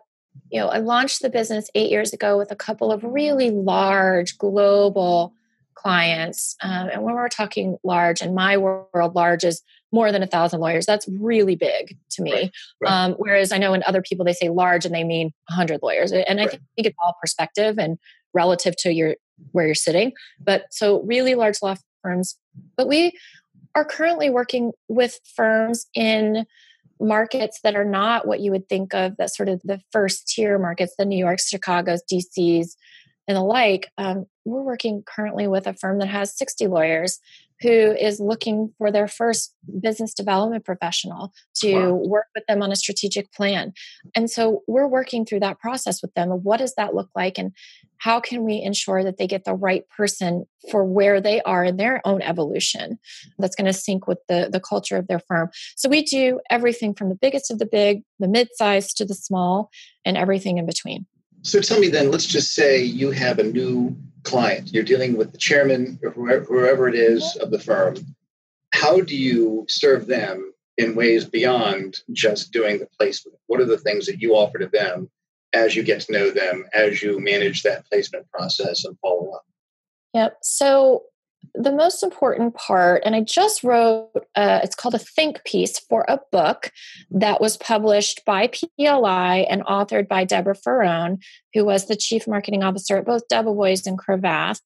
you 0.49 0.59
know, 0.59 0.67
I 0.67 0.79
launched 0.79 1.21
the 1.21 1.29
business 1.29 1.69
eight 1.75 1.91
years 1.91 2.13
ago 2.13 2.37
with 2.37 2.51
a 2.51 2.55
couple 2.55 2.91
of 2.91 3.03
really 3.03 3.51
large 3.51 4.37
global 4.37 5.33
clients. 5.75 6.55
Um, 6.61 6.89
and 6.89 7.03
when 7.03 7.15
we're 7.15 7.29
talking 7.29 7.77
large, 7.83 8.21
in 8.21 8.33
my 8.33 8.57
world, 8.57 9.15
large 9.15 9.43
is 9.43 9.61
more 9.91 10.11
than 10.11 10.21
a 10.21 10.27
thousand 10.27 10.59
lawyers. 10.59 10.85
That's 10.85 11.07
really 11.07 11.55
big 11.55 11.97
to 12.11 12.21
me. 12.21 12.33
Right, 12.33 12.51
right. 12.81 12.91
Um, 12.91 13.13
whereas 13.13 13.51
I 13.51 13.57
know 13.57 13.73
in 13.73 13.83
other 13.83 14.01
people, 14.01 14.25
they 14.25 14.33
say 14.33 14.49
large 14.49 14.85
and 14.85 14.93
they 14.93 15.03
mean 15.03 15.31
100 15.47 15.79
lawyers. 15.81 16.11
And 16.11 16.39
I 16.39 16.45
right. 16.45 16.51
think 16.51 16.87
it's 16.87 16.97
all 17.03 17.15
perspective 17.21 17.77
and 17.79 17.97
relative 18.33 18.75
to 18.77 18.93
your 18.93 19.15
where 19.51 19.65
you're 19.65 19.75
sitting. 19.75 20.11
But 20.39 20.65
so 20.71 21.01
really 21.03 21.35
large 21.35 21.61
law 21.61 21.75
firms. 22.03 22.37
But 22.75 22.87
we 22.87 23.17
are 23.75 23.85
currently 23.85 24.29
working 24.29 24.73
with 24.87 25.19
firms 25.35 25.87
in 25.95 26.45
markets 26.99 27.61
that 27.63 27.75
are 27.75 27.85
not 27.85 28.27
what 28.27 28.41
you 28.41 28.51
would 28.51 28.67
think 28.67 28.93
of 28.93 29.15
that 29.17 29.33
sort 29.33 29.47
of 29.47 29.61
the 29.63 29.79
first 29.91 30.27
tier 30.27 30.59
markets, 30.59 30.95
the 30.97 31.05
New 31.05 31.17
Yorks, 31.17 31.47
Chicago's, 31.47 32.03
DC's, 32.11 32.75
and 33.29 33.37
the 33.37 33.43
like. 33.43 33.91
Um, 33.97 34.25
we're 34.43 34.63
working 34.63 35.03
currently 35.05 35.47
with 35.47 35.67
a 35.67 35.73
firm 35.73 35.99
that 35.99 36.07
has 36.07 36.35
60 36.35 36.67
lawyers 36.67 37.19
who 37.61 37.69
is 37.69 38.19
looking 38.19 38.73
for 38.77 38.89
their 38.89 39.07
first 39.07 39.53
business 39.81 40.13
development 40.13 40.65
professional 40.65 41.33
to 41.55 41.75
wow. 41.75 41.93
work 41.93 42.25
with 42.33 42.45
them 42.47 42.63
on 42.63 42.71
a 42.71 42.75
strategic 42.75 43.31
plan. 43.33 43.73
And 44.15 44.31
so 44.31 44.63
we're 44.65 44.87
working 44.87 45.25
through 45.25 45.41
that 45.41 45.59
process 45.59 46.01
with 46.01 46.13
them. 46.13 46.29
What 46.29 46.57
does 46.57 46.73
that 46.75 46.95
look 46.95 47.09
like? 47.15 47.37
And 47.37 47.51
how 47.97 48.21
can 48.21 48.45
we 48.45 48.61
ensure 48.61 49.03
that 49.03 49.17
they 49.17 49.27
get 49.27 49.43
the 49.43 49.53
right 49.53 49.83
person 49.89 50.45
for 50.71 50.85
where 50.85 51.19
they 51.19 51.41
are 51.41 51.65
in 51.65 51.75
their 51.75 52.01
own 52.07 52.21
evolution 52.21 52.97
that's 53.37 53.57
going 53.57 53.67
to 53.67 53.73
sync 53.73 54.07
with 54.07 54.19
the, 54.29 54.49
the 54.51 54.61
culture 54.61 54.95
of 54.95 55.07
their 55.07 55.19
firm? 55.19 55.49
So 55.75 55.89
we 55.89 56.01
do 56.01 56.39
everything 56.49 56.95
from 56.95 57.09
the 57.09 57.15
biggest 57.15 57.51
of 57.51 57.59
the 57.59 57.67
big, 57.67 58.03
the 58.19 58.29
mid 58.29 58.47
size 58.55 58.93
to 58.93 59.05
the 59.05 59.13
small, 59.13 59.69
and 60.05 60.17
everything 60.17 60.57
in 60.57 60.65
between. 60.65 61.05
So 61.41 61.61
tell 61.61 61.79
me 61.79 61.89
then, 61.89 62.11
let's 62.11 62.25
just 62.25 62.53
say 62.53 62.83
you 62.83 63.11
have 63.11 63.39
a 63.39 63.43
new 63.43 63.95
client, 64.23 64.73
you're 64.73 64.83
dealing 64.83 65.17
with 65.17 65.31
the 65.31 65.37
chairman 65.37 65.99
or 66.03 66.11
whoever, 66.11 66.43
whoever 66.45 66.87
it 66.87 66.95
is 66.95 67.37
of 67.37 67.51
the 67.51 67.59
firm. 67.59 67.95
How 68.73 69.01
do 69.01 69.15
you 69.15 69.65
serve 69.67 70.07
them 70.07 70.53
in 70.77 70.95
ways 70.95 71.25
beyond 71.25 71.99
just 72.13 72.51
doing 72.51 72.79
the 72.79 72.87
placement? 72.97 73.37
What 73.47 73.61
are 73.61 73.65
the 73.65 73.77
things 73.77 74.05
that 74.05 74.21
you 74.21 74.35
offer 74.35 74.59
to 74.59 74.67
them 74.67 75.09
as 75.53 75.75
you 75.75 75.83
get 75.83 76.01
to 76.01 76.11
know 76.11 76.29
them, 76.29 76.65
as 76.73 77.01
you 77.01 77.19
manage 77.19 77.63
that 77.63 77.89
placement 77.89 78.29
process 78.29 78.85
and 78.85 78.97
follow 78.99 79.31
up? 79.31 79.45
Yep. 80.13 80.37
So 80.41 81.03
the 81.53 81.71
most 81.71 82.03
important 82.03 82.55
part, 82.55 83.03
and 83.05 83.15
I 83.15 83.21
just 83.21 83.63
wrote, 83.63 84.11
uh, 84.35 84.59
it's 84.63 84.75
called 84.75 84.95
a 84.95 84.99
think 84.99 85.43
piece 85.43 85.79
for 85.79 86.05
a 86.07 86.19
book 86.31 86.71
that 87.11 87.41
was 87.41 87.57
published 87.57 88.23
by 88.25 88.47
PLI 88.47 89.45
and 89.49 89.63
authored 89.65 90.07
by 90.07 90.23
Deborah 90.23 90.55
Farone, 90.55 91.21
who 91.53 91.65
was 91.65 91.85
the 91.85 91.95
chief 91.95 92.27
marketing 92.27 92.63
officer 92.63 92.97
at 92.97 93.05
both 93.05 93.27
Debevoise 93.27 93.85
and 93.85 93.97
Cravath. 93.97 94.61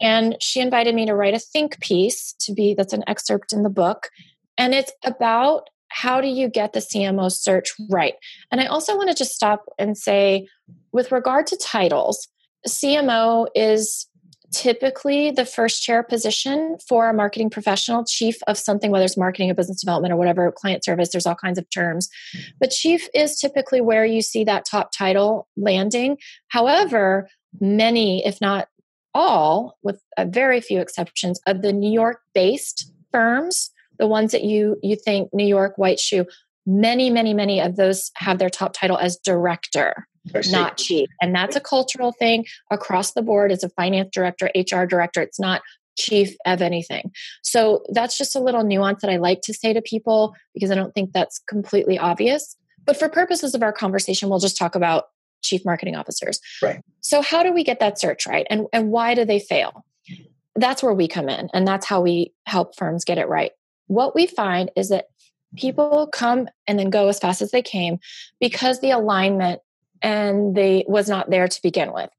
And 0.00 0.36
she 0.40 0.60
invited 0.60 0.94
me 0.94 1.06
to 1.06 1.14
write 1.14 1.34
a 1.34 1.38
think 1.38 1.80
piece 1.80 2.34
to 2.40 2.52
be 2.52 2.74
that's 2.74 2.92
an 2.92 3.04
excerpt 3.06 3.52
in 3.52 3.62
the 3.62 3.70
book. 3.70 4.08
And 4.56 4.74
it's 4.74 4.92
about 5.04 5.68
how 5.88 6.20
do 6.20 6.28
you 6.28 6.48
get 6.48 6.72
the 6.72 6.80
CMO 6.80 7.32
search 7.32 7.72
right? 7.88 8.14
And 8.50 8.60
I 8.60 8.66
also 8.66 8.96
want 8.96 9.08
to 9.08 9.16
just 9.16 9.32
stop 9.32 9.64
and 9.78 9.96
say, 9.96 10.46
with 10.92 11.12
regard 11.12 11.46
to 11.48 11.56
titles, 11.56 12.28
CMO 12.66 13.46
is 13.54 14.06
typically 14.52 15.30
the 15.30 15.44
first 15.44 15.82
chair 15.82 16.02
position 16.02 16.76
for 16.88 17.08
a 17.08 17.14
marketing 17.14 17.50
professional, 17.50 18.04
chief 18.04 18.36
of 18.46 18.56
something, 18.58 18.90
whether 18.90 19.04
it's 19.04 19.16
marketing 19.16 19.50
or 19.50 19.54
business 19.54 19.80
development 19.80 20.12
or 20.12 20.16
whatever, 20.16 20.50
client 20.52 20.84
service, 20.84 21.10
there's 21.10 21.26
all 21.26 21.34
kinds 21.34 21.58
of 21.58 21.68
terms. 21.70 22.08
But 22.60 22.70
chief 22.70 23.08
is 23.14 23.38
typically 23.38 23.80
where 23.80 24.04
you 24.04 24.22
see 24.22 24.44
that 24.44 24.64
top 24.64 24.92
title 24.92 25.48
landing. 25.56 26.18
However, 26.48 27.28
many, 27.60 28.24
if 28.26 28.40
not 28.40 28.68
all, 29.14 29.78
with 29.82 30.00
a 30.16 30.24
very 30.24 30.60
few 30.60 30.80
exceptions, 30.80 31.40
of 31.46 31.62
the 31.62 31.72
New 31.72 31.90
York 31.90 32.20
based 32.34 32.92
firms 33.10 33.70
the 33.98 34.06
ones 34.06 34.32
that 34.32 34.44
you 34.44 34.76
you 34.82 34.96
think 34.96 35.28
New 35.32 35.46
York 35.46 35.76
white 35.76 35.98
shoe, 35.98 36.26
many, 36.68 37.08
many, 37.08 37.32
many 37.32 37.60
of 37.60 37.76
those 37.76 38.10
have 38.16 38.38
their 38.38 38.50
top 38.50 38.74
title 38.74 38.98
as 38.98 39.16
director, 39.16 40.06
not 40.50 40.76
chief. 40.76 41.08
And 41.22 41.34
that's 41.34 41.56
a 41.56 41.60
cultural 41.60 42.12
thing 42.12 42.44
across 42.70 43.12
the 43.12 43.22
board 43.22 43.50
as 43.50 43.64
a 43.64 43.70
finance 43.70 44.10
director, 44.12 44.50
HR 44.54 44.84
director. 44.84 45.22
It's 45.22 45.40
not 45.40 45.62
chief 45.96 46.36
of 46.44 46.60
anything. 46.60 47.10
So 47.42 47.82
that's 47.92 48.18
just 48.18 48.36
a 48.36 48.40
little 48.40 48.64
nuance 48.64 49.00
that 49.00 49.10
I 49.10 49.16
like 49.16 49.40
to 49.44 49.54
say 49.54 49.72
to 49.72 49.80
people 49.80 50.34
because 50.52 50.70
I 50.70 50.74
don't 50.74 50.94
think 50.94 51.12
that's 51.12 51.38
completely 51.48 51.98
obvious. 51.98 52.54
But 52.84 52.98
for 52.98 53.08
purposes 53.08 53.54
of 53.54 53.62
our 53.62 53.72
conversation, 53.72 54.28
we'll 54.28 54.38
just 54.38 54.56
talk 54.56 54.74
about 54.74 55.06
chief 55.42 55.64
marketing 55.64 55.96
officers. 55.96 56.38
Right. 56.62 56.82
So 57.00 57.22
how 57.22 57.42
do 57.42 57.52
we 57.52 57.64
get 57.64 57.80
that 57.80 57.98
search 57.98 58.26
right? 58.26 58.46
And 58.50 58.66
and 58.72 58.90
why 58.90 59.14
do 59.14 59.24
they 59.24 59.40
fail? 59.40 59.84
That's 60.54 60.82
where 60.82 60.92
we 60.92 61.08
come 61.08 61.28
in 61.28 61.48
and 61.54 61.66
that's 61.66 61.86
how 61.86 62.02
we 62.02 62.34
help 62.46 62.76
firms 62.76 63.04
get 63.04 63.18
it 63.18 63.28
right. 63.28 63.52
What 63.86 64.14
we 64.14 64.26
find 64.26 64.70
is 64.76 64.90
that 64.90 65.06
people 65.56 66.08
come 66.12 66.48
and 66.66 66.78
then 66.78 66.90
go 66.90 67.08
as 67.08 67.18
fast 67.18 67.42
as 67.42 67.50
they 67.50 67.62
came 67.62 67.98
because 68.40 68.80
the 68.80 68.90
alignment 68.90 69.60
and 70.02 70.54
they 70.54 70.84
was 70.86 71.08
not 71.08 71.30
there 71.30 71.48
to 71.48 71.62
begin 71.62 71.92
with. 71.92 72.10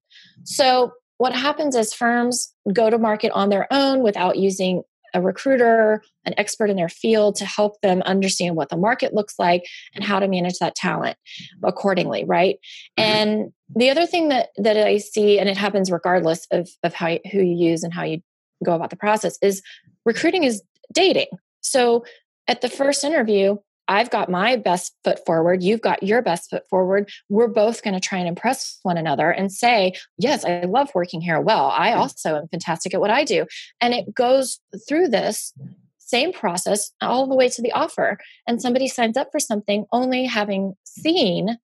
So 0.43 0.91
what 1.17 1.36
happens 1.36 1.75
is 1.75 1.93
firms 1.93 2.53
go 2.74 2.89
to 2.89 2.98
market 2.98 3.31
on 3.33 3.50
their 3.50 3.67
own 3.71 4.01
without 4.01 4.38
using 4.38 4.83
a 5.13 5.21
recruiter, 5.21 6.03
an 6.25 6.33
expert 6.38 6.69
in 6.69 6.75
their 6.75 6.89
field 6.89 7.36
to 7.36 7.45
help 7.45 7.81
them 7.81 8.01
understand 8.03 8.55
what 8.55 8.69
the 8.69 8.77
market 8.77 9.13
looks 9.13 9.39
like 9.39 9.63
and 9.95 10.03
how 10.03 10.19
to 10.19 10.27
manage 10.27 10.59
that 10.59 10.75
talent 10.75 11.17
accordingly, 11.63 12.24
right? 12.25 12.57
Mm-hmm. 12.98 13.03
And 13.03 13.53
the 13.75 13.89
other 13.89 14.05
thing 14.05 14.29
that 14.29 14.50
that 14.57 14.77
I 14.77 14.98
see, 14.98 15.39
and 15.39 15.50
it 15.50 15.57
happens 15.57 15.91
regardless 15.91 16.45
of 16.51 16.69
of 16.83 16.93
how 16.93 17.17
who 17.31 17.39
you 17.39 17.69
use 17.69 17.83
and 17.83 17.93
how 17.93 18.03
you 18.03 18.21
go 18.63 18.74
about 18.74 18.89
the 18.91 18.95
process, 18.95 19.38
is 19.41 19.62
recruiting 20.05 20.43
is 20.43 20.62
dating. 20.93 21.27
So 21.62 22.05
at 22.49 22.61
the 22.61 22.69
first 22.69 23.03
interview, 23.03 23.57
I've 23.87 24.09
got 24.09 24.29
my 24.29 24.55
best 24.55 24.93
foot 25.03 25.23
forward. 25.25 25.63
You've 25.63 25.81
got 25.81 26.03
your 26.03 26.21
best 26.21 26.49
foot 26.49 26.63
forward. 26.69 27.09
We're 27.29 27.47
both 27.47 27.83
going 27.83 27.93
to 27.93 27.99
try 27.99 28.17
and 28.17 28.27
impress 28.27 28.79
one 28.83 28.97
another 28.97 29.31
and 29.31 29.51
say, 29.51 29.93
Yes, 30.17 30.43
I 30.43 30.61
love 30.61 30.91
working 30.93 31.21
here 31.21 31.39
well. 31.39 31.71
I 31.73 31.91
mm-hmm. 31.91 31.99
also 31.99 32.37
am 32.37 32.47
fantastic 32.49 32.93
at 32.93 33.01
what 33.01 33.11
I 33.11 33.23
do. 33.23 33.45
And 33.81 33.93
it 33.93 34.13
goes 34.13 34.59
through 34.87 35.07
this 35.09 35.53
same 35.97 36.33
process 36.33 36.91
all 37.01 37.27
the 37.27 37.35
way 37.35 37.49
to 37.49 37.61
the 37.61 37.71
offer. 37.71 38.17
And 38.47 38.61
somebody 38.61 38.87
signs 38.87 39.15
up 39.15 39.29
for 39.31 39.39
something 39.39 39.85
only 39.91 40.25
having 40.25 40.75
seen 40.83 41.57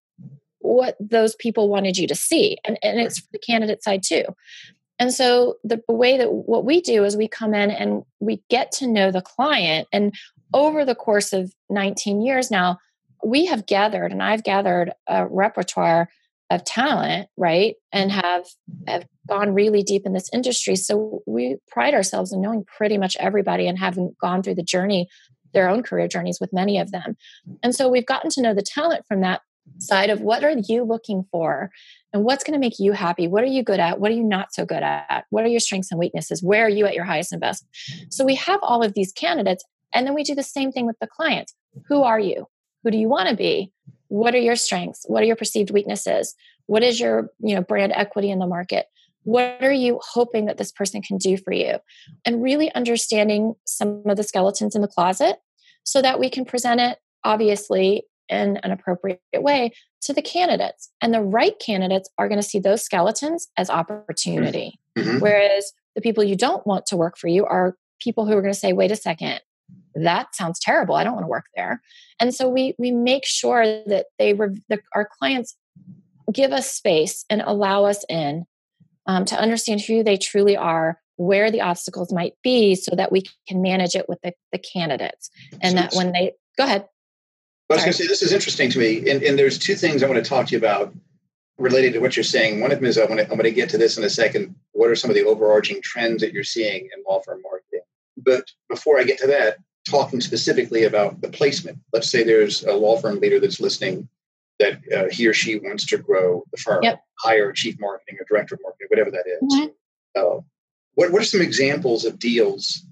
what 0.60 0.98
those 1.00 1.36
people 1.36 1.70
wanted 1.70 1.98
you 1.98 2.08
to 2.08 2.16
see. 2.16 2.58
And, 2.64 2.78
and 2.82 3.00
it's 3.00 3.22
the 3.32 3.40
candidate 3.40 3.84
side 3.84 4.02
too. 4.04 4.24
And 4.98 5.14
so 5.14 5.56
the 5.64 5.82
way 5.90 6.18
that 6.18 6.32
what 6.32 6.66
we 6.66 6.82
do 6.82 7.04
is 7.04 7.18
we 7.18 7.28
come 7.28 7.54
in 7.54 7.70
and 7.70 8.04
we 8.20 8.42
get 8.50 8.72
to 8.74 8.88
know 8.88 9.12
the 9.12 9.22
client 9.22 9.88
and 9.92 10.14
over 10.54 10.86
the 10.86 10.96
course 10.96 11.34
of 11.34 11.54
19 11.70 12.22
years 12.22 12.52
now, 12.52 12.80
we 13.24 13.46
have 13.46 13.66
gathered, 13.66 14.12
and 14.12 14.22
I've 14.22 14.44
gathered 14.44 14.92
a 15.08 15.28
repertoire 15.28 16.10
of 16.52 16.64
talent, 16.64 17.28
right? 17.38 17.76
And 17.92 18.12
mm-hmm. 18.12 18.20
have 18.20 18.46
have 18.88 19.08
gone 19.28 19.54
really 19.54 19.82
deep 19.82 20.04
in 20.06 20.14
this 20.14 20.30
industry. 20.32 20.76
So 20.76 21.24
we 21.26 21.58
pride 21.68 21.96
ourselves 21.96 22.32
in 22.32 22.42
knowing 22.42 22.66
pretty 22.66 22.98
much 22.98 23.18
everybody 23.20 23.68
and 23.68 23.80
having 23.80 24.16
gone 24.22 24.44
through 24.44 24.56
the 24.56 24.64
journey, 24.64 25.08
their 25.54 25.68
own 25.68 25.82
career 25.82 26.08
journeys 26.08 26.38
with 26.40 26.54
many 26.54 26.78
of 26.78 26.92
them. 26.92 27.18
And 27.64 27.74
so 27.74 27.90
we've 27.90 28.06
gotten 28.06 28.30
to 28.32 28.42
know 28.42 28.54
the 28.54 28.62
talent 28.62 29.06
from 29.08 29.22
that 29.22 29.42
side 29.80 30.10
of 30.12 30.22
what 30.22 30.44
are 30.44 30.56
you 30.68 30.84
looking 30.84 31.26
for? 31.32 31.72
And 32.14 32.24
what's 32.24 32.44
going 32.44 32.54
to 32.54 32.60
make 32.60 32.80
you 32.80 32.94
happy? 32.94 33.28
What 33.28 33.44
are 33.44 33.48
you 33.48 33.64
good 33.64 33.80
at? 33.80 34.00
What 34.00 34.12
are 34.12 34.16
you 34.16 34.24
not 34.24 34.54
so 34.54 34.66
good 34.66 34.84
at? 34.84 35.26
What 35.32 35.44
are 35.44 35.50
your 35.50 35.60
strengths 35.60 35.92
and 35.92 36.00
weaknesses? 36.00 36.42
Where 36.42 36.66
are 36.66 36.70
you 36.70 36.86
at 36.86 36.94
your 36.94 37.04
highest 37.04 37.32
and 37.32 37.42
best? 37.42 37.66
So 38.10 38.24
we 38.24 38.36
have 38.36 38.60
all 38.62 38.84
of 38.84 38.94
these 38.94 39.12
candidates 39.12 39.66
and 39.96 40.06
then 40.06 40.14
we 40.14 40.24
do 40.24 40.36
the 40.36 40.44
same 40.44 40.72
thing 40.72 40.86
with 40.86 41.00
the 41.00 41.08
client. 41.08 41.52
Who 41.88 42.04
are 42.04 42.20
you? 42.20 42.48
Who 42.84 42.92
do 42.92 42.98
you 42.98 43.10
want 43.10 43.30
to 43.30 43.36
be? 43.36 43.72
What 44.10 44.36
are 44.36 44.40
your 44.40 44.56
strengths? 44.56 45.06
What 45.08 45.24
are 45.24 45.26
your 45.26 45.36
perceived 45.36 45.72
weaknesses? 45.72 46.36
What 46.68 46.84
is 46.84 47.00
your, 47.00 47.32
you 47.40 47.56
know, 47.56 47.62
brand 47.62 47.94
equity 47.96 48.30
in 48.30 48.40
the 48.40 48.48
market? 48.48 48.86
What 49.24 49.64
are 49.64 49.74
you 49.74 50.00
hoping 50.04 50.46
that 50.46 50.58
this 50.58 50.72
person 50.72 51.02
can 51.02 51.18
do 51.18 51.38
for 51.38 51.52
you? 51.52 51.80
And 52.26 52.44
really 52.44 52.74
understanding 52.76 53.56
some 53.66 54.04
of 54.06 54.18
the 54.18 54.24
skeletons 54.24 54.76
in 54.76 54.82
the 54.82 54.88
closet 54.88 55.38
so 55.84 56.02
that 56.02 56.20
we 56.20 56.30
can 56.30 56.46
present 56.46 56.80
it 56.80 57.00
obviously 57.24 58.04
in 58.30 58.58
an 58.58 58.72
appropriate 58.72 59.20
way 59.34 59.72
to 60.02 60.14
the 60.14 60.22
candidates. 60.22 60.92
And 61.02 61.14
the 61.14 61.22
right 61.22 61.58
candidates 61.60 62.10
are 62.18 62.28
going 62.28 62.42
to 62.42 62.48
see 62.48 62.60
those 62.60 62.84
skeletons 62.84 63.48
as 63.58 63.70
opportunity. 63.70 64.80
Mm-hmm. 64.98 65.20
Whereas 65.20 65.74
the 65.96 66.02
people 66.02 66.24
you 66.24 66.36
don't 66.36 66.66
want 66.66 66.86
to 66.88 66.98
work 66.98 67.18
for 67.18 67.28
you 67.28 67.46
are 67.46 67.76
people 68.00 68.26
who 68.26 68.34
are 68.34 68.42
going 68.42 68.54
to 68.54 68.60
say, 68.60 68.74
wait 68.74 68.92
a 68.92 68.96
second, 68.96 69.42
that 69.96 70.34
sounds 70.36 70.60
terrible 70.60 70.96
i 70.96 71.04
don't 71.04 71.14
want 71.14 71.24
to 71.24 71.30
work 71.30 71.46
there 71.56 71.82
and 72.20 72.34
so 72.34 72.48
we 72.48 72.76
we 72.78 72.92
make 72.92 73.26
sure 73.26 73.64
that 73.86 74.08
they 74.20 74.34
the, 74.34 74.80
our 74.94 75.08
clients 75.20 75.56
give 76.32 76.52
us 76.52 76.72
space 76.72 77.26
and 77.30 77.42
allow 77.46 77.86
us 77.86 78.04
in 78.10 78.46
um, 79.08 79.26
to 79.26 79.40
understand 79.40 79.82
who 79.82 80.04
they 80.04 80.18
truly 80.18 80.58
are 80.58 81.00
where 81.18 81.50
the 81.50 81.62
obstacles 81.62 82.12
might 82.12 82.34
be 82.44 82.76
so 82.76 82.96
that 82.96 83.12
we 83.12 83.24
can 83.48 83.62
manage 83.62 83.96
it 83.96 84.10
with 84.10 84.20
the, 84.22 84.34
the 84.52 84.60
candidates 84.60 85.30
and 85.62 85.76
so 85.76 85.82
that 85.82 85.94
when 85.94 86.12
they 86.12 86.34
go 86.58 86.66
ahead 86.66 86.86
well, 87.70 87.80
I 87.80 87.82
was 87.82 87.84
going 87.86 87.94
to 87.94 87.98
say 87.98 88.08
this 88.08 88.22
is 88.22 88.32
interesting 88.32 88.70
to 88.70 88.78
me, 88.78 89.10
and, 89.10 89.24
and, 89.24 89.40
there's 89.40 89.58
two 89.58 89.74
things 89.74 90.04
I 90.04 90.08
want 90.08 90.24
to 90.24 90.30
talk 90.30 90.46
to 90.46 90.52
you 90.52 90.60
about 90.60 90.94
related 91.58 91.94
to 91.94 92.00
what 92.00 92.16
you're 92.16 92.24
saying. 92.24 92.60
One 92.60 92.72
of 92.72 92.78
them 92.78 92.86
is 92.86 92.98
I 92.98 93.06
want 93.06 93.20
to, 93.20 93.24
I'm 93.24 93.38
going 93.38 93.44
to 93.44 93.52
get 93.52 93.70
to 93.70 93.78
this 93.78 93.98
in 93.98 94.04
a 94.04 94.10
second. 94.10 94.56
What 94.74 94.90
are 94.90 94.96
some 94.96 95.10
of 95.10 95.16
the 95.16 95.24
overarching 95.24 95.82
trends 95.82 96.22
that 96.22 96.32
you're 96.34 96.44
seeing 96.44 96.82
in 96.96 97.04
law 97.08 97.22
firm 97.22 97.42
marketing? 97.42 97.82
But 98.18 98.46
before 98.70 99.00
I 99.00 99.04
get 99.04 99.18
to 99.20 99.28
that, 99.28 99.58
talking 99.90 100.22
specifically 100.22 100.84
about 100.84 101.22
the 101.22 101.30
placement. 101.30 101.78
Let's 101.94 102.10
say 102.10 102.24
there's 102.24 102.64
a 102.64 102.74
law 102.74 102.98
firm 102.98 103.20
leader 103.20 103.40
that's 103.40 103.60
listening 103.60 104.08
that 104.60 104.80
uh, 104.96 105.10
he 105.12 105.28
or 105.28 105.34
she 105.34 105.60
wants 105.60 105.86
to 105.88 105.98
grow 105.98 106.44
the 106.52 106.58
firm, 106.58 106.84
yep. 106.84 107.04
hire 107.20 107.50
a 107.50 107.54
chief 107.54 107.80
marketing 107.80 108.18
or 108.20 108.26
director 108.28 108.56
of 108.56 108.62
marketing, 108.64 108.88
whatever 108.90 109.12
that 109.12 109.26
is. 109.28 109.54
Mm-hmm. 109.54 109.68
Uh, 110.16 110.42
what, 110.96 111.12
what 111.12 111.22
are 111.22 111.26
some 111.26 111.42
examples 111.42 112.06
of 112.06 112.20
deals 112.20 112.86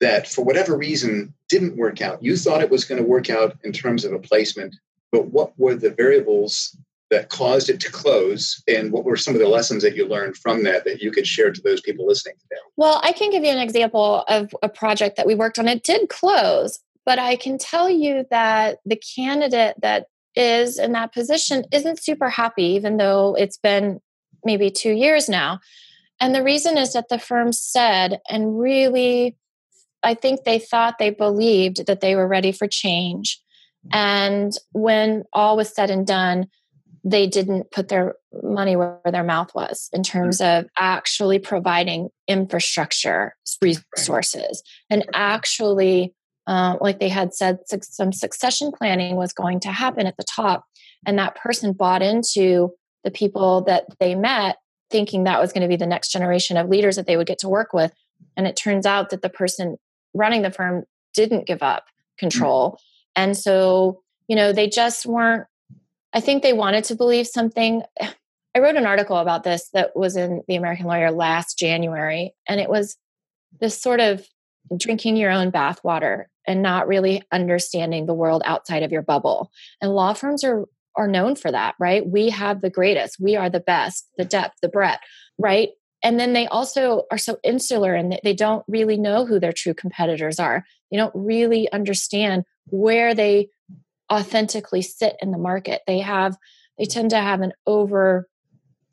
that, 0.00 0.28
for 0.28 0.44
whatever 0.44 0.76
reason, 0.76 1.34
didn't 1.48 1.76
work 1.76 2.00
out? 2.00 2.22
You 2.22 2.36
thought 2.36 2.62
it 2.62 2.70
was 2.70 2.84
going 2.84 3.02
to 3.02 3.08
work 3.08 3.28
out 3.28 3.56
in 3.64 3.72
terms 3.72 4.04
of 4.04 4.12
a 4.12 4.18
placement, 4.18 4.76
but 5.10 5.26
what 5.26 5.58
were 5.58 5.74
the 5.74 5.90
variables 5.90 6.76
that 7.10 7.28
caused 7.28 7.68
it 7.68 7.80
to 7.80 7.90
close 7.90 8.62
and 8.68 8.92
what 8.92 9.04
were 9.04 9.16
some 9.16 9.34
of 9.34 9.40
the 9.40 9.48
lessons 9.48 9.82
that 9.82 9.96
you 9.96 10.06
learned 10.06 10.36
from 10.36 10.62
that 10.62 10.84
that 10.84 11.02
you 11.02 11.10
could 11.10 11.26
share 11.26 11.50
to 11.50 11.60
those 11.62 11.80
people 11.80 12.06
listening 12.06 12.36
today? 12.40 12.60
Well 12.76 13.00
i 13.02 13.12
can 13.12 13.30
give 13.30 13.44
you 13.44 13.50
an 13.50 13.58
example 13.58 14.24
of 14.28 14.54
a 14.62 14.68
project 14.68 15.16
that 15.16 15.26
we 15.26 15.34
worked 15.34 15.58
on. 15.58 15.68
It 15.68 15.82
did 15.82 16.08
close 16.08 16.78
but 17.04 17.18
i 17.18 17.36
can 17.36 17.58
tell 17.58 17.90
you 17.90 18.24
that 18.30 18.78
the 18.84 19.00
candidate 19.16 19.74
that 19.82 20.06
is 20.36 20.78
in 20.78 20.92
that 20.92 21.12
position 21.12 21.64
isn't 21.72 22.02
super 22.02 22.30
happy 22.30 22.64
even 22.64 22.96
though 22.96 23.34
it's 23.34 23.58
been 23.58 24.00
maybe 24.44 24.70
two 24.70 24.92
years 24.92 25.28
now. 25.28 25.60
And 26.18 26.34
the 26.34 26.42
reason 26.42 26.78
is 26.78 26.92
that 26.92 27.08
the 27.08 27.18
firm 27.18 27.52
said 27.52 28.20
and 28.28 28.58
really 28.58 29.36
i 30.02 30.14
think 30.14 30.44
they 30.44 30.58
thought 30.58 30.98
they 30.98 31.10
believed 31.10 31.86
that 31.86 32.00
they 32.00 32.14
were 32.14 32.28
ready 32.28 32.52
for 32.52 32.68
change. 32.68 33.40
And 33.92 34.52
when 34.72 35.24
all 35.32 35.56
was 35.56 35.74
said 35.74 35.90
and 35.90 36.06
done 36.06 36.48
they 37.04 37.26
didn't 37.26 37.70
put 37.70 37.88
their 37.88 38.14
money 38.42 38.76
where 38.76 39.00
their 39.10 39.24
mouth 39.24 39.54
was 39.54 39.88
in 39.92 40.02
terms 40.02 40.38
mm-hmm. 40.38 40.60
of 40.60 40.70
actually 40.76 41.38
providing 41.38 42.08
infrastructure 42.28 43.34
resources. 43.62 44.62
And 44.88 45.06
actually 45.14 46.14
uh, 46.46 46.76
like 46.80 46.98
they 46.98 47.08
had 47.08 47.34
said 47.34 47.58
some 47.82 48.12
succession 48.12 48.72
planning 48.72 49.16
was 49.16 49.32
going 49.32 49.60
to 49.60 49.70
happen 49.70 50.06
at 50.06 50.16
the 50.16 50.24
top 50.24 50.64
and 51.06 51.18
that 51.18 51.36
person 51.36 51.72
bought 51.72 52.02
into 52.02 52.72
the 53.04 53.10
people 53.10 53.62
that 53.62 53.84
they 54.00 54.14
met 54.14 54.56
thinking 54.90 55.24
that 55.24 55.40
was 55.40 55.52
going 55.52 55.62
to 55.62 55.68
be 55.68 55.76
the 55.76 55.86
next 55.86 56.10
generation 56.10 56.56
of 56.56 56.68
leaders 56.68 56.96
that 56.96 57.06
they 57.06 57.16
would 57.16 57.26
get 57.26 57.38
to 57.38 57.48
work 57.48 57.72
with 57.72 57.92
and 58.36 58.46
it 58.46 58.56
turns 58.56 58.86
out 58.86 59.10
that 59.10 59.22
the 59.22 59.28
person 59.28 59.76
running 60.14 60.42
the 60.42 60.50
firm 60.50 60.84
didn't 61.14 61.46
give 61.46 61.62
up 61.62 61.84
mm-hmm. 61.84 62.26
control. 62.26 62.78
And 63.16 63.36
so 63.36 64.02
you 64.28 64.36
know 64.36 64.52
they 64.52 64.68
just 64.68 65.06
weren't 65.06 65.46
I 66.12 66.20
think 66.20 66.42
they 66.42 66.52
wanted 66.52 66.84
to 66.84 66.94
believe 66.96 67.26
something. 67.26 67.82
I 68.52 68.58
wrote 68.58 68.74
an 68.74 68.86
article 68.86 69.16
about 69.16 69.44
this 69.44 69.68
that 69.74 69.94
was 69.94 70.16
in 70.16 70.42
the 70.48 70.56
American 70.56 70.86
Lawyer 70.86 71.12
last 71.12 71.56
January, 71.56 72.34
and 72.48 72.60
it 72.60 72.68
was 72.68 72.96
this 73.60 73.80
sort 73.80 74.00
of 74.00 74.26
drinking 74.76 75.16
your 75.16 75.30
own 75.30 75.52
bathwater 75.52 76.24
and 76.48 76.62
not 76.62 76.88
really 76.88 77.22
understanding 77.30 78.06
the 78.06 78.14
world 78.14 78.42
outside 78.44 78.82
of 78.82 78.90
your 78.90 79.02
bubble. 79.02 79.52
And 79.80 79.94
law 79.94 80.12
firms 80.12 80.42
are 80.42 80.66
are 80.96 81.06
known 81.06 81.36
for 81.36 81.50
that, 81.50 81.76
right? 81.78 82.06
We 82.06 82.30
have 82.30 82.60
the 82.60 82.70
greatest, 82.70 83.18
we 83.20 83.36
are 83.36 83.48
the 83.48 83.60
best, 83.60 84.08
the 84.18 84.24
depth, 84.24 84.56
the 84.60 84.68
breadth, 84.68 85.00
right? 85.38 85.70
And 86.02 86.18
then 86.18 86.32
they 86.32 86.46
also 86.46 87.04
are 87.10 87.18
so 87.18 87.38
insular 87.42 87.94
and 87.94 88.18
they 88.24 88.34
don't 88.34 88.64
really 88.66 88.96
know 88.96 89.24
who 89.24 89.38
their 89.38 89.52
true 89.52 89.74
competitors 89.74 90.40
are. 90.40 90.64
They 90.90 90.96
don't 90.96 91.14
really 91.14 91.70
understand 91.72 92.44
where 92.66 93.14
they 93.14 93.48
authentically 94.12 94.82
sit 94.82 95.16
in 95.20 95.30
the 95.30 95.38
market. 95.38 95.82
They 95.86 96.00
have 96.00 96.36
they 96.78 96.86
tend 96.86 97.10
to 97.10 97.18
have 97.18 97.40
an 97.40 97.52
over 97.66 98.28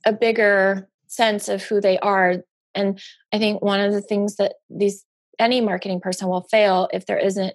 a 0.06 0.14
bigger 0.14 0.90
sense 1.08 1.48
of 1.48 1.64
who 1.64 1.80
they 1.80 1.98
are 2.00 2.44
and 2.76 3.00
I 3.34 3.40
think 3.40 3.62
one 3.62 3.80
of 3.80 3.92
the 3.92 4.02
things 4.02 4.36
that 4.36 4.56
these 4.70 5.04
any 5.40 5.62
marketing 5.62 6.00
person 6.00 6.28
will 6.28 6.48
fail 6.50 6.90
if 6.94 7.06
there 7.06 7.18
isn't 7.18 7.54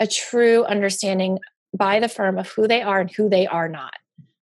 a 0.00 0.06
true 0.06 0.64
understanding 0.64 1.38
by 1.76 2.00
the 2.00 2.08
firm 2.08 2.38
of 2.38 2.48
who 2.48 2.66
they 2.66 2.82
are 2.82 3.00
and 3.00 3.10
who 3.10 3.28
they 3.28 3.46
are 3.46 3.68
not. 3.68 3.94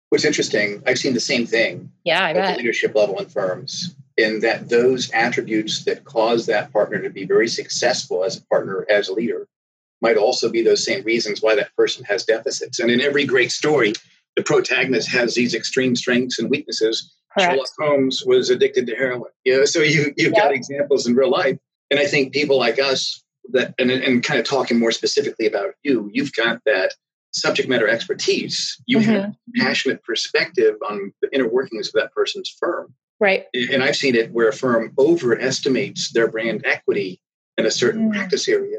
What's 0.08 0.24
interesting, 0.24 0.82
I've 0.86 0.98
seen 0.98 1.14
the 1.14 1.20
same 1.20 1.46
thing. 1.46 1.90
Yeah, 2.04 2.24
I 2.24 2.30
at 2.30 2.34
bet. 2.34 2.56
the 2.56 2.62
leadership 2.62 2.94
level 2.94 3.18
in 3.18 3.26
firms, 3.26 3.94
in 4.16 4.40
that 4.40 4.68
those 4.68 5.10
attributes 5.12 5.84
that 5.84 6.04
cause 6.04 6.46
that 6.46 6.72
partner 6.72 7.00
to 7.02 7.10
be 7.10 7.24
very 7.24 7.48
successful 7.48 8.24
as 8.24 8.36
a 8.36 8.42
partner, 8.46 8.86
as 8.90 9.08
a 9.08 9.12
leader, 9.12 9.46
might 10.00 10.16
also 10.16 10.50
be 10.50 10.62
those 10.62 10.84
same 10.84 11.04
reasons 11.04 11.42
why 11.42 11.54
that 11.54 11.74
person 11.76 12.04
has 12.04 12.24
deficits. 12.24 12.78
And 12.78 12.90
in 12.90 13.00
every 13.00 13.24
great 13.24 13.52
story, 13.52 13.92
the 14.36 14.42
protagonist 14.42 15.08
has 15.10 15.34
these 15.34 15.54
extreme 15.54 15.94
strengths 15.96 16.38
and 16.38 16.48
weaknesses. 16.50 17.12
Correct. 17.36 17.52
Sherlock 17.52 17.68
Holmes 17.78 18.24
was 18.24 18.50
addicted 18.50 18.86
to 18.86 18.94
heroin. 18.96 19.30
You 19.44 19.58
know, 19.58 19.64
so 19.64 19.80
you 19.80 20.12
you've 20.16 20.34
got 20.34 20.52
examples 20.52 21.06
in 21.06 21.14
real 21.14 21.30
life. 21.30 21.58
And 21.90 22.00
I 22.00 22.06
think 22.06 22.32
people 22.32 22.58
like 22.58 22.78
us 22.78 23.22
that 23.52 23.74
and, 23.78 23.90
and 23.90 24.22
kind 24.22 24.38
of 24.40 24.46
talking 24.46 24.78
more 24.78 24.92
specifically 24.92 25.46
about 25.46 25.74
you, 25.82 26.08
you've 26.12 26.32
got 26.32 26.60
that 26.66 26.94
subject 27.32 27.68
matter 27.68 27.88
expertise. 27.88 28.80
You 28.86 28.98
have 29.00 29.24
Mhm. 29.24 29.34
passionate 29.56 30.02
perspective 30.02 30.76
on 30.88 31.12
the 31.22 31.32
inner 31.32 31.48
workings 31.48 31.88
of 31.88 31.94
that 31.94 32.12
person's 32.12 32.48
firm. 32.58 32.94
Right. 33.20 33.44
And 33.54 33.82
I've 33.82 33.96
seen 33.96 34.14
it 34.16 34.32
where 34.32 34.48
a 34.48 34.52
firm 34.52 34.92
overestimates 34.98 36.12
their 36.12 36.28
brand 36.28 36.62
equity 36.64 37.20
in 37.58 37.66
a 37.66 37.70
certain 37.70 38.08
Mm. 38.10 38.12
practice 38.14 38.48
area. 38.48 38.78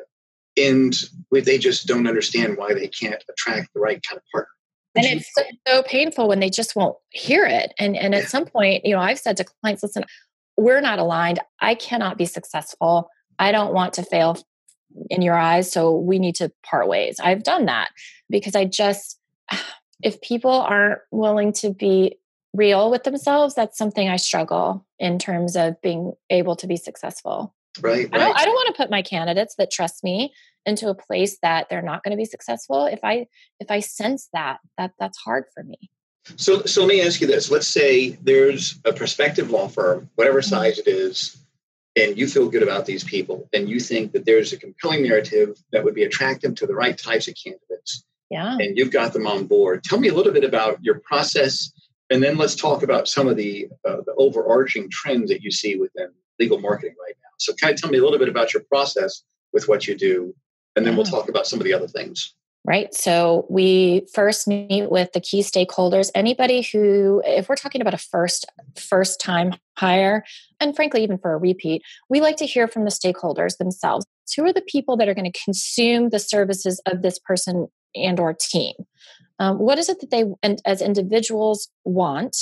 And 0.58 0.94
they 1.32 1.58
just 1.58 1.88
don't 1.88 2.08
understand 2.08 2.58
why 2.58 2.74
they 2.74 2.88
can't 2.88 3.24
attract 3.30 3.74
the 3.74 3.80
right 3.80 4.02
kind 4.08 4.18
of 4.18 4.24
partner. 4.32 4.50
and 4.96 5.06
it's 5.06 5.30
so, 5.34 5.44
so 5.68 5.84
painful 5.84 6.28
when 6.28 6.40
they 6.42 6.50
just 6.50 6.76
won't 6.76 6.98
hear 7.10 7.46
it. 7.46 7.74
And 7.80 7.96
and 7.96 8.14
at 8.14 8.24
Yeah. 8.24 8.28
some 8.28 8.46
point 8.46 8.86
you 8.86 8.94
know 8.94 9.02
i've 9.02 9.20
said 9.20 9.38
to 9.38 9.46
clients 9.46 9.82
listen 9.84 10.04
we're 10.58 10.82
not 10.82 11.00
aligned. 11.00 11.40
I 11.62 11.76
cannot 11.76 12.18
be 12.18 12.26
successful. 12.26 13.10
I 13.40 13.52
don't 13.52 13.74
want 13.74 13.94
to 13.94 14.04
fail 14.04 14.38
in 15.10 15.22
your 15.22 15.36
eyes 15.38 15.72
so 15.72 15.96
we 15.96 16.20
need 16.20 16.36
to 16.36 16.52
part 16.64 16.88
ways. 16.88 17.20
I've 17.20 17.44
done 17.44 17.66
that 17.66 17.90
because 18.30 18.56
i 18.56 18.66
just 18.66 19.18
if 20.04 20.20
people 20.22 20.52
aren't 20.52 21.00
willing 21.12 21.54
to 21.54 21.72
be 21.74 22.18
real 22.54 22.92
with 22.92 23.04
themselves 23.04 23.56
that's 23.56 23.78
something 23.78 24.10
i 24.10 24.18
struggle 24.18 24.86
in 25.00 25.18
terms 25.18 25.56
of 25.56 25.80
being 25.82 26.12
able 26.30 26.56
to 26.58 26.68
be 26.68 26.76
successful 26.76 27.54
Right. 27.80 28.10
I 28.12 28.18
don't, 28.18 28.32
right. 28.32 28.42
I 28.42 28.46
don't 28.46 28.54
want 28.54 28.76
to 28.76 28.82
put 28.82 28.90
my 28.92 29.02
candidates 29.02 29.56
that 29.56 29.72
trust 29.72 30.04
me 30.04 30.34
into 30.66 30.90
a 30.90 30.96
place 30.96 31.38
that 31.42 31.68
they're 31.70 31.82
not 31.82 32.04
going 32.04 32.12
to 32.12 32.18
be 32.18 32.26
successful. 32.26 32.86
If 32.86 33.00
I 33.04 33.28
if 33.60 33.72
I 33.72 33.80
sense 33.80 34.28
that, 34.34 34.58
that 34.78 34.92
that's 35.00 35.18
hard 35.18 35.46
for 35.54 35.64
me. 35.64 35.78
So, 36.36 36.64
so 36.64 36.82
let 36.82 36.90
me 36.90 37.02
ask 37.02 37.20
you 37.22 37.28
this. 37.28 37.50
Let's 37.50 37.68
say 37.68 38.10
there's 38.22 38.80
a 38.86 38.94
prospective 38.94 39.50
law 39.50 39.68
firm, 39.68 40.10
whatever 40.16 40.40
Mm-hmm. 40.42 40.50
size 40.50 40.78
it 40.80 40.88
is, 40.88 41.38
and 41.96 42.18
you 42.18 42.28
feel 42.28 42.48
good 42.50 42.62
about 42.64 42.86
these 42.86 43.04
people, 43.04 43.50
and 43.54 43.68
you 43.68 43.80
think 43.80 44.12
that 44.12 44.26
there's 44.26 44.54
a 44.54 44.58
compelling 44.58 45.04
narrative 45.04 45.58
that 45.72 45.84
would 45.84 45.96
be 45.96 46.04
attractive 46.04 46.56
to 46.56 46.68
the 46.68 46.76
right 46.76 46.98
types 46.98 47.28
of 47.28 47.34
candidates, 47.44 48.06
Yeah. 48.30 48.56
and 48.60 48.78
you've 48.78 48.92
got 48.92 49.14
them 49.14 49.26
on 49.26 49.48
board. 49.48 49.84
Tell 49.84 50.00
me 50.00 50.10
a 50.10 50.14
little 50.14 50.32
bit 50.32 50.44
about 50.44 50.78
your 50.84 51.00
process, 51.00 51.72
and 52.12 52.22
then 52.22 52.38
let's 52.38 52.56
talk 52.56 52.84
about 52.84 53.08
some 53.08 53.28
of 53.28 53.36
the, 53.36 53.68
uh, 53.88 53.98
the 54.06 54.14
overarching 54.18 54.90
trends 54.92 55.30
that 55.32 55.42
you 55.42 55.50
see 55.52 55.76
within 55.76 56.10
legal 56.40 56.60
marketing 56.60 56.96
right. 57.04 57.11
So, 57.42 57.54
kind 57.54 57.74
of 57.74 57.82
tell 57.82 57.90
me 57.90 57.98
a 57.98 58.04
little 58.04 58.20
bit 58.20 58.30
about 58.30 58.54
your 58.54 58.64
process 58.64 59.24
with 59.54 59.68
what 59.68 59.88
you 59.88 59.96
do, 59.98 60.34
and 60.76 60.86
then 60.86 60.96
we'll 60.96 61.06
talk 61.06 61.30
about 61.30 61.48
some 61.48 61.60
of 61.60 61.66
the 61.66 61.74
other 61.74 61.88
things. 61.88 62.34
Right. 62.64 62.94
So 62.94 63.48
we 63.50 64.06
first 64.14 64.48
meet 64.48 64.92
with 64.92 65.14
the 65.14 65.20
key 65.20 65.42
stakeholders. 65.42 66.12
Anybody 66.14 66.62
who, 66.62 67.24
if 67.26 67.50
we're 67.50 67.56
talking 67.56 67.82
about 67.82 67.96
a 67.96 67.98
first 67.98 68.46
first 68.78 69.20
time 69.20 69.56
hire, 69.78 70.24
and 70.60 70.76
frankly 70.76 71.04
even 71.04 71.18
for 71.18 71.34
a 71.34 71.38
repeat, 71.38 71.82
we 72.08 72.22
like 72.22 72.38
to 72.38 72.46
hear 72.46 72.68
from 72.68 72.84
the 72.86 72.92
stakeholders 72.92 73.58
themselves. 73.58 74.06
Who 74.38 74.46
are 74.46 74.54
the 74.54 74.62
people 74.62 74.96
that 74.98 75.10
are 75.10 75.16
going 75.16 75.30
to 75.30 75.40
consume 75.44 76.10
the 76.10 76.20
services 76.20 76.80
of 76.86 77.02
this 77.02 77.18
person 77.18 77.68
and 77.96 78.20
or 78.20 78.34
team? 78.40 78.76
Um, 79.40 79.58
what 79.58 79.80
is 79.80 79.90
it 79.90 80.00
that 80.02 80.12
they, 80.12 80.26
and 80.44 80.62
as 80.64 80.84
individuals, 80.84 81.68
want? 81.84 82.38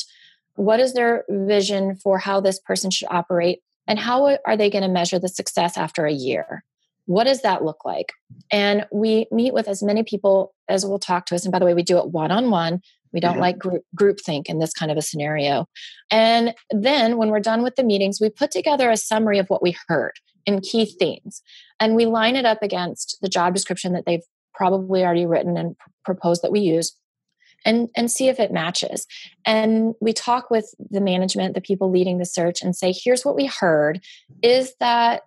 What 0.56 0.82
is 0.82 0.93
their 0.93 1.23
vision 1.30 1.95
for 1.95 2.17
how 2.17 2.41
this 2.41 2.60
person 2.60 2.91
should 2.91 3.08
operate? 3.10 3.62
And 3.89 3.99
how 3.99 4.38
are 4.45 4.56
they 4.56 4.69
going 4.69 4.84
to 4.84 4.88
measure 4.88 5.19
the 5.19 5.28
success 5.28 5.78
after 5.78 6.06
a 6.06 6.13
year? 6.13 6.63
What 7.08 7.23
does 7.23 7.41
that 7.41 7.65
look 7.65 7.84
like? 7.84 8.13
And 8.52 8.86
we 8.91 9.25
meet 9.32 9.52
with 9.54 9.67
as 9.67 9.82
many 9.82 10.04
people 10.04 10.54
as 10.69 10.86
will 10.86 10.99
talk 10.99 11.25
to 11.25 11.36
us. 11.36 11.43
And 11.43 11.52
by 11.52 11.58
the 11.58 11.65
way, 11.65 11.73
we 11.73 11.82
do 11.84 11.97
it 11.97 12.12
one 12.12 12.32
on 12.32 12.52
one. 12.52 12.82
We 13.12 13.19
don't 13.19 13.38
Mhm. 13.38 13.41
like 13.41 13.58
group 13.58 13.84
groupthink 13.99 14.45
in 14.45 14.60
this 14.60 14.71
kind 14.71 14.91
of 14.91 14.97
a 14.97 15.02
scenario. 15.02 15.65
And 16.12 16.54
then 16.69 17.17
when 17.17 17.30
we're 17.30 17.39
done 17.39 17.63
with 17.63 17.75
the 17.75 17.84
meetings, 17.84 18.21
we 18.21 18.30
put 18.30 18.52
together 18.52 18.91
a 18.91 18.97
summary 18.97 19.39
of 19.39 19.49
what 19.49 19.63
we 19.63 19.75
heard 19.88 20.13
in 20.45 20.62
key 20.62 20.86
themes. 20.86 21.41
And 21.80 21.95
we 21.95 22.06
line 22.06 22.36
it 22.36 22.45
up 22.45 22.62
against 22.62 23.17
the 23.21 23.30
job 23.30 23.56
description 23.56 23.93
that 23.93 24.06
they've 24.06 24.23
probably 24.54 25.04
already 25.04 25.25
written 25.25 25.58
and 25.58 25.75
pr- 25.80 25.89
proposed 26.06 26.43
that 26.43 26.52
we 26.52 26.60
use 26.60 26.95
and 27.65 27.89
and 27.95 28.12
see 28.12 28.28
if 28.28 28.39
it 28.39 28.52
matches. 28.52 29.06
And 29.45 29.95
we 30.02 30.13
talk 30.13 30.50
with 30.50 30.74
the 30.89 31.02
management 31.02 31.56
the 31.56 31.62
people 31.62 31.91
leading 31.91 32.17
the 32.17 32.26
search 32.26 32.62
and 32.62 32.76
say 32.76 32.93
here's 32.93 33.24
what 33.24 33.36
we 33.36 33.45
heard. 33.48 34.02
Is 34.41 34.74
that 34.80 35.24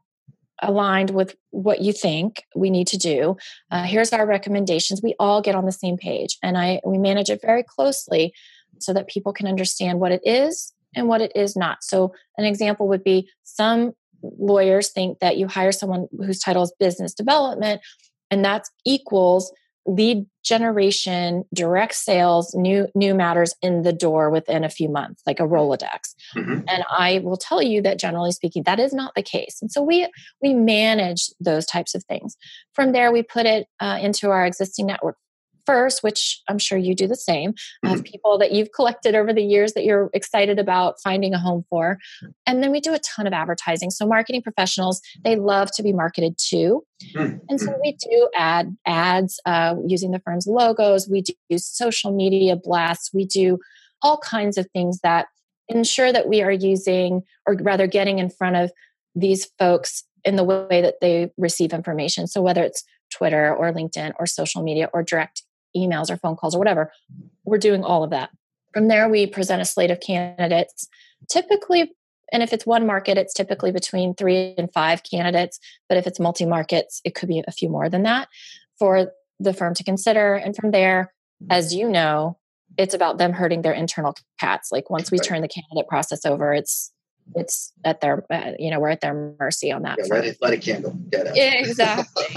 aligned 0.63 1.11
with 1.11 1.35
what 1.51 1.81
you 1.81 1.93
think 1.93 2.45
we 2.55 2.71
need 2.71 2.87
to 2.87 2.99
do? 2.99 3.37
Uh, 3.71 3.83
here's 3.83 4.13
our 4.13 4.27
recommendations. 4.27 5.03
We 5.03 5.15
all 5.19 5.43
get 5.43 5.55
on 5.55 5.67
the 5.67 5.73
same 5.73 5.97
page 5.97 6.39
and 6.43 6.57
i 6.57 6.81
we 6.85 6.99
manage 6.99 7.31
it 7.31 7.41
very 7.43 7.63
closely 7.63 8.33
so 8.79 8.93
that 8.93 9.09
people 9.09 9.33
can 9.33 9.47
understand 9.47 10.01
what 10.01 10.13
it 10.13 10.23
is 10.25 10.73
and 10.95 11.09
what 11.09 11.21
it 11.21 11.33
is 11.35 11.57
not. 11.57 11.83
So 11.83 12.15
an 12.37 12.45
example 12.45 12.89
would 12.89 13.05
be 13.05 13.29
some 13.43 13.93
lawyers 14.23 14.91
think 14.91 15.19
that 15.19 15.37
you 15.37 15.49
hire 15.49 15.73
someone 15.73 16.07
whose 16.19 16.39
title 16.39 16.63
is 16.63 16.73
business 16.79 17.13
development 17.13 17.81
and 18.31 18.45
that 18.45 18.67
equals 18.85 19.53
lead 19.87 20.27
generation 20.45 21.45
direct 21.55 21.95
sales 21.95 22.55
new 22.55 22.87
new 22.95 23.15
matters 23.15 23.55
in 23.63 23.83
the 23.83 23.93
door 23.93 24.31
within 24.31 24.65
a 24.65 24.69
few 24.69 24.89
months 24.89 25.23
like 25.27 25.41
a 25.41 25.45
rolodex. 25.45 26.15
Mhm. 26.37 26.65
and 26.69 26.85
i 26.91 27.21
will 27.25 27.37
tell 27.37 27.61
you 27.63 27.81
that 27.83 27.99
generally 27.99 28.33
speaking 28.33 28.63
that 28.65 28.79
is 28.81 28.93
not 28.93 29.13
the 29.15 29.23
case. 29.23 29.59
And 29.61 29.71
so 29.73 29.83
we 29.83 30.09
we 30.43 30.55
manage 30.55 31.31
those 31.41 31.67
types 31.67 31.95
of 31.95 32.05
things. 32.05 32.37
From 32.75 32.93
there 32.93 33.13
we 33.13 33.23
put 33.23 33.47
it 33.47 33.67
uh, 33.81 33.99
into 34.01 34.31
our 34.31 34.45
existing 34.47 34.87
network 34.87 35.17
first 35.67 36.03
which 36.03 36.41
i'm 36.49 36.59
sure 36.59 36.79
you 36.79 36.95
do 36.95 37.07
the 37.07 37.17
same 37.17 37.55
of 37.85 38.03
people 38.05 38.39
that 38.39 38.53
you've 38.53 38.73
collected 38.73 39.15
over 39.15 39.33
the 39.33 39.43
years 39.43 39.73
that 39.75 39.85
you're 39.85 40.11
excited 40.13 40.59
about 40.59 40.97
finding 41.03 41.35
a 41.35 41.39
home 41.39 41.65
for 41.71 41.99
and 42.47 42.63
then 42.63 42.71
we 42.73 42.81
do 42.81 42.95
a 42.95 42.99
ton 42.99 43.27
of 43.27 43.33
advertising 43.33 43.91
so 43.91 44.07
marketing 44.07 44.43
professionals 44.43 45.01
they 45.25 45.37
love 45.37 45.71
to 45.73 45.83
be 45.83 45.93
marketed 45.93 46.37
to 46.39 46.85
Mhm. 47.17 47.41
and 47.49 47.61
so 47.61 47.75
we 47.83 47.93
do 47.93 48.29
add 48.37 48.77
ads 48.87 49.41
uh, 49.45 49.75
using 49.87 50.13
the 50.13 50.21
firm's 50.21 50.47
logos. 50.47 51.09
We 51.09 51.23
do 51.23 51.59
social 51.59 52.13
media 52.13 52.55
blasts. 52.55 53.11
We 53.13 53.25
do 53.25 53.59
all 54.03 54.19
kinds 54.19 54.57
of 54.57 54.69
things 54.73 55.01
that 55.01 55.27
ensure 55.69 56.13
that 56.13 56.29
we 56.29 56.43
are 56.43 56.53
using, 56.53 57.23
or 57.47 57.57
rather, 57.61 57.89
getting 57.89 58.21
in 58.21 58.31
front 58.31 58.55
of 58.55 58.71
these 59.17 59.47
folks 59.59 60.05
in 60.25 60.37
the 60.37 60.45
way 60.45 60.81
that 60.81 61.01
they 61.01 61.33
receive 61.37 61.73
information. 61.73 62.29
So 62.29 62.41
whether 62.41 62.63
it's 62.63 62.85
Twitter 63.11 63.53
or 63.55 63.73
LinkedIn 63.73 64.13
or 64.21 64.27
social 64.27 64.63
media 64.63 64.89
or 64.93 65.03
direct 65.03 65.43
emails 65.77 66.11
or 66.11 66.17
phone 66.17 66.37
calls 66.37 66.55
or 66.55 66.59
whatever, 66.59 66.93
we're 67.45 67.59
doing 67.59 67.85
all 67.85 68.05
of 68.05 68.11
that. 68.11 68.31
From 68.73 68.89
there, 68.89 69.09
we 69.09 69.27
present 69.27 69.61
a 69.61 69.65
slate 69.67 69.91
of 69.91 70.01
candidates, 70.01 70.89
typically 71.29 71.93
and 72.33 72.43
if 72.43 72.53
it's 72.53 72.65
one 72.65 72.87
market, 72.87 73.19
it's 73.19 73.35
typically 73.35 73.71
between 73.71 74.15
three 74.15 74.55
and 74.57 74.73
five 74.73 75.03
candidates. 75.03 75.61
But 75.89 75.99
if 75.99 76.07
it's 76.07 76.19
multi 76.19 76.47
markets, 76.47 77.01
it 77.05 77.15
could 77.15 77.29
be 77.29 77.43
a 77.47 77.53
few 77.53 77.69
more 77.69 77.91
than 77.91 78.05
that 78.05 78.29
for 78.79 79.13
the 79.39 79.53
firm 79.53 79.75
to 79.75 79.85
consider. 79.85 80.35
And 80.35 80.57
from 80.57 80.71
there, 80.71 81.13
as 81.51 81.75
you 81.75 81.91
know, 81.91 82.39
it's 82.79 82.95
about 82.95 83.19
them 83.19 83.33
hurting 83.33 83.61
their 83.61 83.75
internal 83.75 84.15
cats. 84.41 84.73
Like 84.73 84.89
once 84.89 85.11
we 85.11 85.19
turn 85.19 85.43
the 85.43 85.49
candidate 85.49 85.89
process 85.89 86.25
over, 86.25 86.55
it's 86.55 86.91
it's 87.37 87.73
at 87.85 88.01
their 88.01 88.25
uh, 88.31 88.53
you 88.59 88.71
know 88.71 88.81
we're 88.81 88.89
at 88.89 89.03
their 89.03 89.37
mercy 89.39 89.71
on 89.71 89.83
that. 89.83 89.99
Yeah, 89.99 90.15
light, 90.15 90.25
a- 90.25 90.37
light 90.41 90.55
a 90.55 90.59
candle. 90.59 90.97
Out. 91.15 91.37
Exactly. 91.37 92.25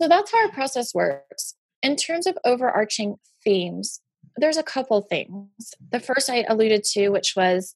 so 0.00 0.08
that's 0.08 0.32
how 0.32 0.46
our 0.46 0.50
process 0.50 0.92
works. 0.92 1.54
In 1.82 1.96
terms 1.96 2.26
of 2.26 2.38
overarching 2.44 3.16
themes, 3.44 4.00
there's 4.36 4.56
a 4.56 4.62
couple 4.62 5.00
things. 5.02 5.74
The 5.90 6.00
first 6.00 6.30
I 6.30 6.44
alluded 6.48 6.84
to, 6.92 7.08
which 7.10 7.34
was 7.36 7.74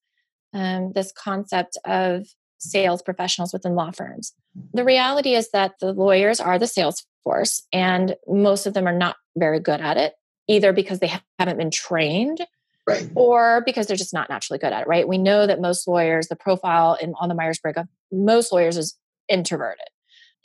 um, 0.54 0.92
this 0.94 1.12
concept 1.12 1.76
of 1.84 2.26
sales 2.58 3.02
professionals 3.02 3.52
within 3.52 3.74
law 3.74 3.90
firms. 3.90 4.32
The 4.72 4.84
reality 4.84 5.34
is 5.34 5.50
that 5.50 5.74
the 5.80 5.92
lawyers 5.92 6.40
are 6.40 6.58
the 6.58 6.66
sales 6.66 7.04
force, 7.24 7.66
and 7.72 8.16
most 8.26 8.66
of 8.66 8.74
them 8.74 8.86
are 8.86 8.96
not 8.96 9.16
very 9.36 9.60
good 9.60 9.80
at 9.80 9.96
it, 9.96 10.14
either 10.48 10.72
because 10.72 11.00
they 11.00 11.12
haven't 11.38 11.58
been 11.58 11.70
trained 11.70 12.40
Right. 12.88 13.10
or 13.16 13.64
because 13.66 13.88
they're 13.88 13.96
just 13.96 14.14
not 14.14 14.28
naturally 14.30 14.60
good 14.60 14.72
at 14.72 14.82
it, 14.82 14.86
right? 14.86 15.08
We 15.08 15.18
know 15.18 15.44
that 15.48 15.60
most 15.60 15.88
lawyers, 15.88 16.28
the 16.28 16.36
profile 16.36 16.96
in, 17.00 17.14
on 17.20 17.28
the 17.28 17.34
Myers 17.34 17.58
Briggs 17.58 17.78
of 17.78 17.88
most 18.12 18.52
lawyers 18.52 18.76
is 18.76 18.96
introverted. 19.28 19.86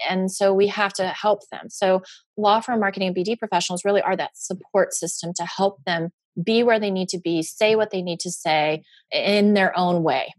And 0.09 0.31
so 0.31 0.53
we 0.53 0.67
have 0.67 0.93
to 0.93 1.07
help 1.07 1.41
them. 1.51 1.69
So, 1.69 2.01
law 2.37 2.59
firm 2.61 2.79
marketing 2.79 3.07
and 3.09 3.15
BD 3.15 3.37
professionals 3.37 3.85
really 3.85 4.01
are 4.01 4.15
that 4.15 4.31
support 4.35 4.93
system 4.93 5.31
to 5.35 5.45
help 5.45 5.83
them 5.85 6.09
be 6.41 6.63
where 6.63 6.79
they 6.79 6.91
need 6.91 7.09
to 7.09 7.19
be, 7.19 7.41
say 7.43 7.75
what 7.75 7.91
they 7.91 8.01
need 8.01 8.19
to 8.21 8.31
say 8.31 8.83
in 9.11 9.53
their 9.53 9.77
own 9.77 10.03
way. 10.03 10.33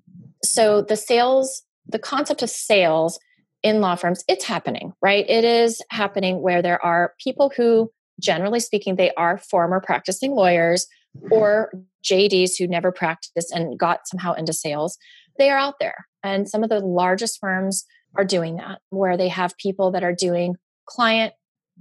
So, 0.44 0.82
the 0.82 0.96
sales, 0.96 1.62
the 1.86 1.98
concept 1.98 2.42
of 2.42 2.50
sales 2.50 3.18
in 3.62 3.80
law 3.80 3.94
firms, 3.94 4.24
it's 4.28 4.44
happening, 4.44 4.92
right? 5.00 5.28
It 5.28 5.44
is 5.44 5.80
happening 5.90 6.42
where 6.42 6.62
there 6.62 6.84
are 6.84 7.14
people 7.22 7.52
who, 7.56 7.90
generally 8.20 8.60
speaking, 8.60 8.96
they 8.96 9.12
are 9.12 9.38
former 9.38 9.80
practicing 9.80 10.32
lawyers 10.32 10.86
or 11.30 11.72
JDs 12.04 12.52
who 12.58 12.66
never 12.66 12.90
practiced 12.90 13.52
and 13.52 13.78
got 13.78 14.08
somehow 14.08 14.32
into 14.32 14.52
sales. 14.52 14.98
They 15.38 15.50
are 15.50 15.58
out 15.58 15.74
there. 15.80 16.06
And 16.22 16.48
some 16.48 16.62
of 16.62 16.70
the 16.70 16.80
largest 16.80 17.38
firms 17.40 17.84
are 18.14 18.24
doing 18.24 18.56
that, 18.56 18.80
where 18.90 19.16
they 19.16 19.28
have 19.28 19.56
people 19.56 19.92
that 19.92 20.04
are 20.04 20.14
doing 20.14 20.56
client 20.86 21.32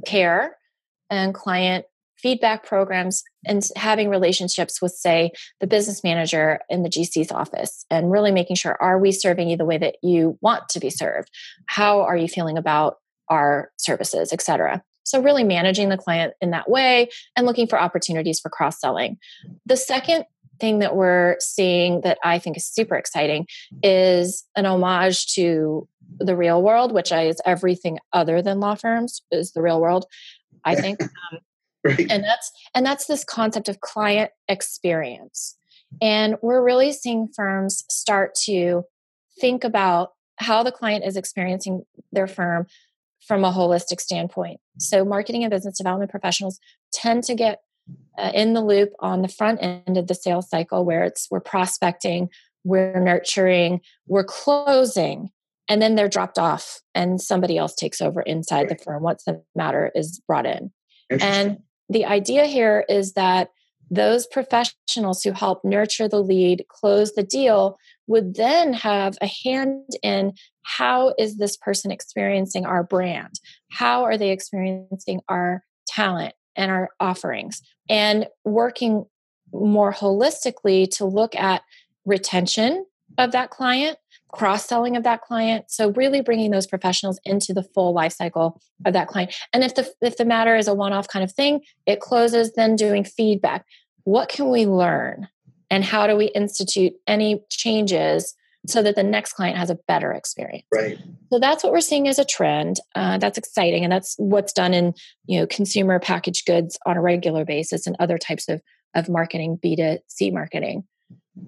care 0.05 0.57
and 1.09 1.33
client 1.33 1.85
feedback 2.21 2.65
programs 2.65 3.23
and 3.45 3.67
having 3.75 4.09
relationships 4.09 4.81
with 4.81 4.91
say 4.91 5.31
the 5.59 5.67
business 5.67 6.03
manager 6.03 6.59
in 6.69 6.83
the 6.83 6.89
gc's 6.89 7.31
office 7.31 7.85
and 7.89 8.11
really 8.11 8.31
making 8.31 8.55
sure 8.55 8.77
are 8.79 8.99
we 8.99 9.11
serving 9.11 9.49
you 9.49 9.57
the 9.57 9.65
way 9.65 9.77
that 9.77 9.95
you 10.03 10.37
want 10.41 10.69
to 10.69 10.79
be 10.79 10.89
served? 10.89 11.29
How 11.65 12.01
are 12.01 12.15
you 12.15 12.27
feeling 12.27 12.57
about 12.57 12.97
our 13.29 13.71
services 13.77 14.31
etc 14.33 14.83
so 15.03 15.21
really 15.21 15.43
managing 15.43 15.89
the 15.89 15.97
client 15.97 16.33
in 16.41 16.51
that 16.51 16.69
way 16.69 17.09
and 17.35 17.47
looking 17.47 17.67
for 17.67 17.79
opportunities 17.79 18.39
for 18.39 18.49
cross 18.49 18.79
selling 18.79 19.17
the 19.65 19.77
second 19.77 20.25
thing 20.59 20.79
that 20.79 20.95
we're 20.95 21.37
seeing 21.39 22.01
that 22.01 22.17
i 22.23 22.37
think 22.37 22.57
is 22.57 22.67
super 22.67 22.95
exciting 22.95 23.47
is 23.81 24.45
an 24.55 24.65
homage 24.65 25.33
to 25.33 25.87
the 26.19 26.35
real 26.35 26.61
world 26.61 26.91
which 26.91 27.11
is 27.11 27.41
everything 27.45 27.97
other 28.13 28.41
than 28.41 28.59
law 28.59 28.75
firms 28.75 29.21
is 29.31 29.51
the 29.51 29.61
real 29.61 29.79
world 29.79 30.05
i 30.65 30.75
think 30.75 31.01
um, 31.01 31.39
Right. 31.83 32.07
And 32.11 32.23
that's 32.23 32.51
and 32.75 32.85
that's 32.85 33.05
this 33.07 33.23
concept 33.23 33.69
of 33.69 33.79
client 33.79 34.31
experience. 34.47 35.57
And 36.01 36.35
we're 36.41 36.63
really 36.63 36.93
seeing 36.93 37.27
firms 37.35 37.83
start 37.89 38.35
to 38.45 38.83
think 39.39 39.63
about 39.63 40.11
how 40.37 40.63
the 40.63 40.71
client 40.71 41.05
is 41.05 41.17
experiencing 41.17 41.83
their 42.11 42.27
firm 42.27 42.67
from 43.27 43.43
a 43.43 43.51
holistic 43.51 43.99
standpoint. 43.99 44.59
So 44.77 45.03
marketing 45.03 45.43
and 45.43 45.51
business 45.51 45.77
development 45.77 46.11
professionals 46.11 46.59
tend 46.93 47.23
to 47.25 47.35
get 47.35 47.59
uh, 48.17 48.31
in 48.33 48.53
the 48.53 48.63
loop 48.63 48.91
on 48.99 49.21
the 49.21 49.27
front 49.27 49.59
end 49.61 49.97
of 49.97 50.07
the 50.07 50.15
sales 50.15 50.49
cycle 50.49 50.85
where 50.85 51.03
it's 51.03 51.27
we're 51.29 51.39
prospecting, 51.39 52.29
we're 52.63 52.99
nurturing, 52.99 53.81
we're 54.07 54.23
closing, 54.23 55.29
and 55.71 55.81
then 55.81 55.95
they're 55.95 56.09
dropped 56.09 56.37
off 56.37 56.81
and 56.93 57.21
somebody 57.21 57.57
else 57.57 57.73
takes 57.73 58.01
over 58.01 58.21
inside 58.21 58.67
the 58.67 58.75
firm 58.75 59.03
once 59.03 59.23
the 59.23 59.41
matter 59.55 59.89
is 59.95 60.21
brought 60.27 60.45
in. 60.45 60.69
And 61.21 61.59
the 61.87 62.03
idea 62.03 62.45
here 62.45 62.83
is 62.89 63.13
that 63.13 63.51
those 63.89 64.27
professionals 64.27 65.23
who 65.23 65.31
help 65.31 65.63
nurture 65.63 66.09
the 66.09 66.21
lead, 66.21 66.65
close 66.67 67.13
the 67.13 67.23
deal, 67.23 67.77
would 68.07 68.35
then 68.35 68.73
have 68.73 69.17
a 69.21 69.27
hand 69.27 69.87
in 70.03 70.33
how 70.63 71.13
is 71.17 71.37
this 71.37 71.55
person 71.55 71.89
experiencing 71.89 72.65
our 72.65 72.83
brand? 72.83 73.39
How 73.71 74.03
are 74.03 74.17
they 74.17 74.31
experiencing 74.31 75.21
our 75.29 75.63
talent 75.87 76.33
and 76.57 76.69
our 76.69 76.89
offerings? 76.99 77.61
And 77.87 78.27
working 78.43 79.05
more 79.53 79.93
holistically 79.93 80.89
to 80.97 81.05
look 81.05 81.33
at 81.33 81.61
retention 82.05 82.85
of 83.17 83.31
that 83.31 83.51
client 83.51 83.97
cross 84.31 84.65
selling 84.65 84.95
of 84.95 85.03
that 85.03 85.21
client. 85.21 85.65
So 85.69 85.91
really 85.91 86.21
bringing 86.21 86.51
those 86.51 86.67
professionals 86.67 87.19
into 87.25 87.53
the 87.53 87.63
full 87.63 87.93
life 87.93 88.13
cycle 88.13 88.61
of 88.85 88.93
that 88.93 89.07
client. 89.07 89.33
And 89.53 89.63
if 89.63 89.75
the 89.75 89.91
if 90.01 90.17
the 90.17 90.25
matter 90.25 90.55
is 90.55 90.67
a 90.67 90.73
one 90.73 90.93
off 90.93 91.07
kind 91.07 91.23
of 91.23 91.31
thing 91.31 91.61
it 91.85 91.99
closes 91.99 92.53
then 92.53 92.75
doing 92.75 93.03
feedback. 93.03 93.65
What 94.03 94.29
can 94.29 94.49
we 94.49 94.65
learn? 94.65 95.27
And 95.69 95.83
how 95.83 96.07
do 96.07 96.15
we 96.15 96.25
institute 96.27 96.93
any 97.07 97.43
changes 97.49 98.35
so 98.67 98.83
that 98.83 98.95
the 98.95 99.03
next 99.03 99.33
client 99.33 99.57
has 99.57 99.69
a 99.69 99.77
better 99.87 100.11
experience? 100.11 100.65
Right. 100.73 100.97
So 101.31 101.39
that's 101.39 101.63
what 101.63 101.71
we're 101.71 101.81
seeing 101.81 102.07
as 102.07 102.19
a 102.19 102.25
trend. 102.25 102.77
Uh, 102.93 103.17
that's 103.17 103.37
exciting 103.37 103.83
and 103.83 103.91
that's 103.91 104.15
what's 104.17 104.53
done 104.53 104.73
in 104.73 104.93
you 105.25 105.39
know 105.39 105.47
consumer 105.47 105.99
packaged 105.99 106.45
goods 106.45 106.77
on 106.85 106.97
a 106.97 107.01
regular 107.01 107.45
basis 107.45 107.87
and 107.87 107.95
other 107.99 108.17
types 108.17 108.49
of 108.49 108.61
of 108.93 109.07
marketing 109.09 109.59
b2c 109.63 110.33
marketing. 110.33 110.83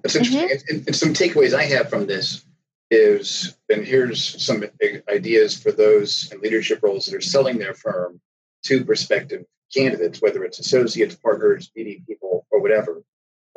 That's 0.02 0.16
interesting 0.16 0.48
mm-hmm. 0.48 0.76
and, 0.76 0.86
and 0.86 0.96
some 0.96 1.12
takeaways 1.12 1.52
i 1.52 1.64
have 1.64 1.90
from 1.90 2.06
this 2.06 2.42
is, 2.94 3.56
and 3.68 3.84
here's 3.84 4.42
some 4.42 4.64
ideas 5.08 5.60
for 5.60 5.72
those 5.72 6.30
in 6.32 6.40
leadership 6.40 6.80
roles 6.82 7.06
that 7.06 7.16
are 7.16 7.20
selling 7.20 7.58
their 7.58 7.74
firm 7.74 8.20
to 8.64 8.84
prospective 8.84 9.44
candidates, 9.74 10.22
whether 10.22 10.44
it's 10.44 10.58
associates, 10.58 11.14
partners, 11.14 11.70
BD 11.76 12.06
people, 12.06 12.46
or 12.50 12.60
whatever. 12.60 13.02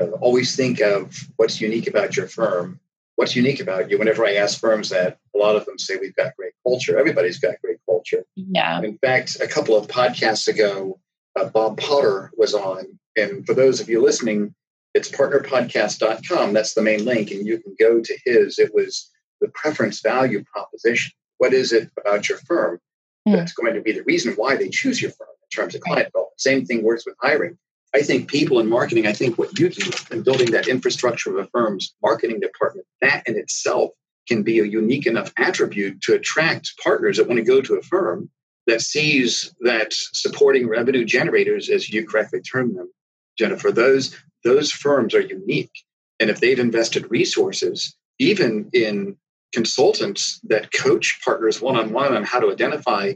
Uh, 0.01 0.07
always 0.21 0.55
think 0.55 0.81
of 0.81 1.15
what's 1.37 1.61
unique 1.61 1.87
about 1.87 2.17
your 2.17 2.27
firm. 2.27 2.79
What's 3.15 3.35
unique 3.35 3.59
about 3.59 3.89
you? 3.89 3.97
Whenever 3.97 4.25
I 4.25 4.35
ask 4.35 4.59
firms 4.59 4.89
that, 4.89 5.17
a 5.35 5.37
lot 5.37 5.55
of 5.55 5.65
them 5.65 5.79
say 5.79 5.95
we've 5.99 6.15
got 6.15 6.35
great 6.35 6.53
culture. 6.63 6.99
Everybody's 6.99 7.39
got 7.39 7.55
great 7.63 7.79
culture. 7.87 8.23
Yeah. 8.35 8.81
In 8.81 8.97
fact, 8.99 9.37
a 9.41 9.47
couple 9.47 9.75
of 9.75 9.87
podcasts 9.87 10.47
ago, 10.47 10.99
uh, 11.35 11.45
Bob 11.45 11.79
Potter 11.79 12.31
was 12.37 12.53
on. 12.53 12.99
And 13.15 13.45
for 13.45 13.55
those 13.55 13.79
of 13.79 13.89
you 13.89 14.03
listening, 14.03 14.53
it's 14.93 15.09
partnerpodcast.com. 15.09 16.53
That's 16.53 16.73
the 16.73 16.81
main 16.81 17.05
link. 17.05 17.31
And 17.31 17.45
you 17.45 17.59
can 17.59 17.75
go 17.79 18.01
to 18.01 18.17
his. 18.25 18.59
It 18.59 18.73
was 18.73 19.09
the 19.41 19.49
preference 19.49 20.01
value 20.01 20.43
proposition. 20.51 21.13
What 21.37 21.53
is 21.53 21.73
it 21.73 21.89
about 21.97 22.29
your 22.29 22.39
firm 22.39 22.79
mm. 23.27 23.35
that's 23.35 23.53
going 23.53 23.75
to 23.75 23.81
be 23.81 23.91
the 23.91 24.03
reason 24.03 24.33
why 24.33 24.55
they 24.55 24.69
choose 24.69 25.01
your 25.01 25.11
firm 25.11 25.27
in 25.29 25.49
terms 25.55 25.75
of 25.75 25.81
client 25.81 26.07
development? 26.07 26.39
Same 26.39 26.65
thing 26.65 26.83
works 26.83 27.05
with 27.05 27.15
hiring. 27.21 27.57
I 27.95 28.01
think 28.01 28.29
people 28.29 28.59
in 28.59 28.67
marketing, 28.67 29.07
I 29.07 29.13
think 29.13 29.37
what 29.37 29.57
you 29.57 29.69
do 29.69 29.91
in 30.11 30.21
building 30.21 30.51
that 30.51 30.67
infrastructure 30.67 31.31
of 31.31 31.45
a 31.45 31.49
firm's 31.49 31.95
marketing 32.03 32.39
department, 32.39 32.85
that 33.01 33.23
in 33.27 33.37
itself 33.37 33.91
can 34.27 34.43
be 34.43 34.59
a 34.59 34.65
unique 34.65 35.07
enough 35.07 35.31
attribute 35.37 36.01
to 36.01 36.13
attract 36.13 36.73
partners 36.83 37.17
that 37.17 37.27
want 37.27 37.37
to 37.37 37.45
go 37.45 37.61
to 37.61 37.75
a 37.75 37.81
firm 37.81 38.29
that 38.67 38.81
sees 38.81 39.55
that 39.61 39.93
supporting 39.93 40.67
revenue 40.67 41.05
generators, 41.05 41.69
as 41.69 41.89
you 41.89 42.05
correctly 42.05 42.41
term 42.41 42.75
them, 42.75 42.91
Jennifer, 43.37 43.71
those 43.71 44.15
those 44.43 44.71
firms 44.71 45.15
are 45.15 45.21
unique. 45.21 45.83
And 46.19 46.29
if 46.29 46.39
they've 46.39 46.59
invested 46.59 47.09
resources, 47.09 47.95
even 48.19 48.69
in 48.73 49.17
consultants 49.53 50.39
that 50.43 50.71
coach 50.71 51.19
partners 51.23 51.61
one 51.61 51.75
on 51.75 51.91
one 51.91 52.15
on 52.15 52.23
how 52.23 52.39
to 52.39 52.51
identify 52.51 53.13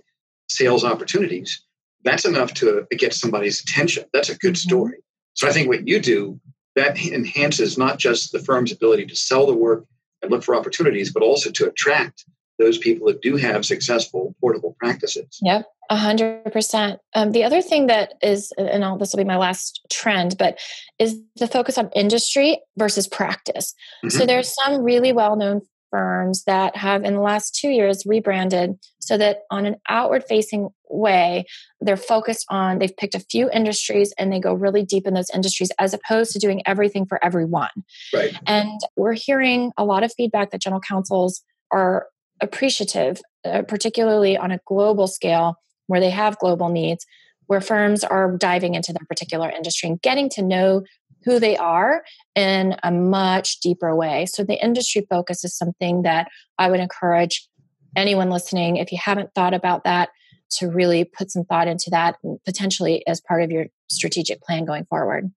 sales 0.49 0.83
opportunities, 0.83 1.63
that's 2.03 2.25
enough 2.25 2.53
to 2.55 2.85
get 2.97 3.13
somebody's 3.13 3.61
attention. 3.61 4.05
That's 4.13 4.29
a 4.29 4.37
good 4.37 4.53
mm-hmm. 4.53 4.69
story. 4.69 4.97
So 5.33 5.47
I 5.47 5.51
think 5.51 5.67
what 5.67 5.87
you 5.87 5.99
do 5.99 6.39
that 6.75 6.97
enhances 6.97 7.77
not 7.77 7.99
just 7.99 8.31
the 8.31 8.39
firm's 8.39 8.71
ability 8.71 9.05
to 9.07 9.15
sell 9.15 9.45
the 9.45 9.53
work 9.53 9.85
and 10.21 10.31
look 10.31 10.43
for 10.43 10.55
opportunities, 10.55 11.11
but 11.11 11.23
also 11.23 11.51
to 11.51 11.67
attract 11.67 12.25
those 12.59 12.77
people 12.77 13.07
that 13.07 13.21
do 13.21 13.35
have 13.37 13.65
successful 13.65 14.35
portable 14.39 14.75
practices. 14.79 15.39
Yep, 15.41 15.65
a 15.89 15.95
hundred 15.95 16.51
percent. 16.51 16.99
Um, 17.15 17.31
the 17.31 17.43
other 17.43 17.61
thing 17.61 17.87
that 17.87 18.13
is, 18.21 18.53
and 18.57 18.85
I'll, 18.85 18.97
this 18.97 19.11
will 19.11 19.17
be 19.17 19.23
my 19.23 19.37
last 19.37 19.81
trend, 19.89 20.37
but 20.37 20.59
is 20.99 21.19
the 21.37 21.47
focus 21.47 21.77
on 21.77 21.89
industry 21.95 22.59
versus 22.77 23.07
practice. 23.07 23.73
Mm-hmm. 24.05 24.09
So 24.09 24.25
there's 24.25 24.53
some 24.53 24.83
really 24.83 25.11
well-known 25.11 25.61
firms 25.91 26.43
that 26.45 26.75
have 26.75 27.03
in 27.03 27.13
the 27.13 27.21
last 27.21 27.53
two 27.53 27.69
years 27.69 28.03
rebranded 28.05 28.79
so 28.99 29.17
that 29.17 29.41
on 29.51 29.65
an 29.65 29.75
outward 29.87 30.23
facing 30.27 30.69
way 30.89 31.45
they're 31.81 31.97
focused 31.97 32.45
on 32.49 32.79
they've 32.79 32.97
picked 32.97 33.15
a 33.15 33.19
few 33.19 33.49
industries 33.51 34.13
and 34.17 34.31
they 34.31 34.39
go 34.39 34.53
really 34.53 34.83
deep 34.83 35.05
in 35.05 35.13
those 35.13 35.29
industries 35.33 35.71
as 35.77 35.93
opposed 35.93 36.31
to 36.31 36.39
doing 36.39 36.61
everything 36.65 37.05
for 37.05 37.23
everyone 37.23 37.69
right. 38.13 38.33
And 38.47 38.79
we're 38.95 39.13
hearing 39.13 39.71
a 39.77 39.85
lot 39.85 40.03
of 40.03 40.13
feedback 40.13 40.51
that 40.51 40.61
general 40.61 40.81
counsels 40.81 41.41
are 41.71 42.07
appreciative 42.41 43.21
uh, 43.45 43.61
particularly 43.67 44.37
on 44.37 44.51
a 44.51 44.59
global 44.65 45.07
scale 45.07 45.55
where 45.87 45.99
they 45.99 46.09
have 46.09 46.39
global 46.39 46.69
needs 46.69 47.05
where 47.51 47.59
firms 47.59 48.05
are 48.05 48.37
diving 48.37 48.75
into 48.75 48.93
their 48.93 49.05
particular 49.09 49.49
industry 49.49 49.89
and 49.89 50.01
getting 50.01 50.29
to 50.29 50.41
know 50.41 50.83
who 51.23 51.39
they 51.39 51.57
are 51.57 52.03
in 52.35 52.75
a 52.83 52.91
much 52.91 53.59
deeper 53.59 53.95
way. 53.95 54.25
So, 54.25 54.43
the 54.43 54.63
industry 54.63 55.05
focus 55.09 55.43
is 55.43 55.55
something 55.55 56.03
that 56.03 56.27
I 56.57 56.69
would 56.69 56.79
encourage 56.79 57.47
anyone 57.95 58.29
listening, 58.29 58.77
if 58.77 58.91
you 58.91 58.97
haven't 59.01 59.33
thought 59.33 59.53
about 59.53 59.83
that, 59.83 60.09
to 60.51 60.69
really 60.69 61.03
put 61.03 61.31
some 61.31 61.43
thought 61.45 61.67
into 61.67 61.89
that 61.91 62.17
mm, 62.23 62.37
potentially 62.45 63.05
as 63.07 63.21
part 63.21 63.43
of 63.43 63.51
your 63.51 63.65
strategic 63.89 64.41
plan 64.41 64.65
going 64.65 64.85
forward. 64.85 65.31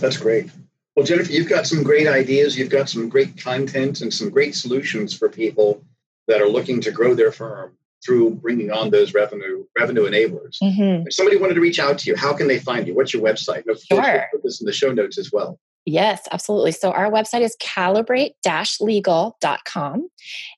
That's 0.00 0.16
great. 0.16 0.50
Well, 0.96 1.04
Jennifer, 1.04 1.32
you've 1.32 1.48
got 1.48 1.66
some 1.66 1.82
great 1.82 2.06
ideas, 2.06 2.56
you've 2.56 2.70
got 2.70 2.88
some 2.88 3.08
great 3.08 3.36
content, 3.36 4.00
and 4.00 4.12
some 4.12 4.30
great 4.30 4.54
solutions 4.54 5.12
for 5.12 5.28
people 5.28 5.82
that 6.28 6.40
are 6.40 6.48
looking 6.48 6.80
to 6.82 6.90
grow 6.90 7.14
their 7.14 7.32
firm 7.32 7.76
through 8.04 8.34
bringing 8.36 8.70
on 8.70 8.90
those 8.90 9.14
revenue 9.14 9.64
revenue 9.78 10.02
enablers. 10.02 10.58
Mm-hmm. 10.62 11.06
If 11.06 11.14
somebody 11.14 11.36
wanted 11.36 11.54
to 11.54 11.60
reach 11.60 11.78
out 11.78 11.98
to 11.98 12.10
you, 12.10 12.16
how 12.16 12.34
can 12.34 12.48
they 12.48 12.58
find 12.58 12.86
you? 12.86 12.94
What's 12.94 13.14
your 13.14 13.22
website? 13.22 13.64
No, 13.66 13.74
sure. 13.74 14.26
Put 14.32 14.42
this 14.42 14.60
in 14.60 14.66
the 14.66 14.72
show 14.72 14.92
notes 14.92 15.18
as 15.18 15.32
well. 15.32 15.58
Yes, 15.86 16.26
absolutely. 16.32 16.72
So 16.72 16.92
our 16.92 17.10
website 17.10 17.42
is 17.42 17.54
calibrate-legal.com 17.62 20.08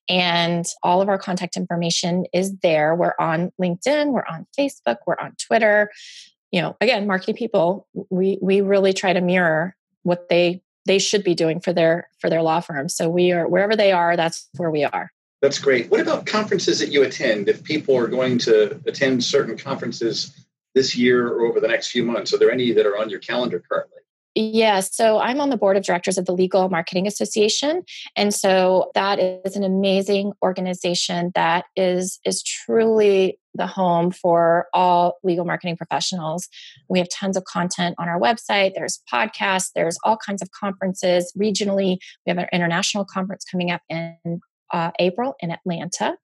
and 0.08 0.64
all 0.84 1.02
of 1.02 1.08
our 1.08 1.18
contact 1.18 1.56
information 1.56 2.26
is 2.32 2.56
there. 2.58 2.94
We're 2.94 3.14
on 3.18 3.50
LinkedIn, 3.60 4.12
we're 4.12 4.22
on 4.28 4.46
Facebook, 4.56 4.98
we're 5.04 5.18
on 5.18 5.34
Twitter. 5.36 5.90
You 6.52 6.62
know, 6.62 6.76
again, 6.80 7.08
marketing 7.08 7.34
people, 7.34 7.88
we 8.08 8.38
we 8.40 8.60
really 8.60 8.92
try 8.92 9.12
to 9.12 9.20
mirror 9.20 9.74
what 10.04 10.28
they 10.28 10.62
they 10.86 11.00
should 11.00 11.24
be 11.24 11.34
doing 11.34 11.58
for 11.60 11.72
their 11.72 12.08
for 12.20 12.30
their 12.30 12.42
law 12.42 12.60
firm. 12.60 12.88
So 12.88 13.08
we 13.08 13.32
are 13.32 13.48
wherever 13.48 13.74
they 13.74 13.90
are, 13.90 14.16
that's 14.16 14.48
where 14.56 14.70
we 14.70 14.84
are. 14.84 15.10
That's 15.46 15.60
great. 15.60 15.88
What 15.92 16.00
about 16.00 16.26
conferences 16.26 16.80
that 16.80 16.88
you 16.88 17.04
attend? 17.04 17.48
If 17.48 17.62
people 17.62 17.96
are 17.96 18.08
going 18.08 18.36
to 18.38 18.80
attend 18.84 19.22
certain 19.22 19.56
conferences 19.56 20.34
this 20.74 20.96
year 20.96 21.28
or 21.28 21.46
over 21.46 21.60
the 21.60 21.68
next 21.68 21.92
few 21.92 22.02
months, 22.02 22.34
are 22.34 22.38
there 22.38 22.50
any 22.50 22.72
that 22.72 22.84
are 22.84 22.98
on 22.98 23.08
your 23.10 23.20
calendar 23.20 23.62
currently? 23.70 24.00
Yeah, 24.34 24.80
so 24.80 25.20
I'm 25.20 25.40
on 25.40 25.50
the 25.50 25.56
board 25.56 25.76
of 25.76 25.84
directors 25.84 26.18
of 26.18 26.24
the 26.24 26.32
Legal 26.32 26.68
Marketing 26.68 27.06
Association, 27.06 27.84
and 28.16 28.34
so 28.34 28.90
that 28.96 29.20
is 29.20 29.54
an 29.54 29.62
amazing 29.62 30.32
organization 30.42 31.30
that 31.36 31.66
is 31.76 32.18
is 32.24 32.42
truly 32.42 33.38
the 33.54 33.68
home 33.68 34.10
for 34.10 34.66
all 34.74 35.18
legal 35.22 35.44
marketing 35.44 35.76
professionals. 35.76 36.48
We 36.88 36.98
have 36.98 37.08
tons 37.08 37.36
of 37.36 37.44
content 37.44 37.94
on 37.98 38.08
our 38.08 38.18
website. 38.18 38.72
There's 38.74 39.00
podcasts. 39.10 39.70
There's 39.76 39.96
all 40.02 40.16
kinds 40.16 40.42
of 40.42 40.50
conferences 40.50 41.32
regionally. 41.38 41.98
We 42.26 42.30
have 42.30 42.38
an 42.38 42.48
international 42.52 43.04
conference 43.04 43.44
coming 43.44 43.70
up 43.70 43.82
in 43.88 44.40
uh, 44.72 44.90
April 44.98 45.34
in 45.40 45.50
Atlanta. 45.50 46.16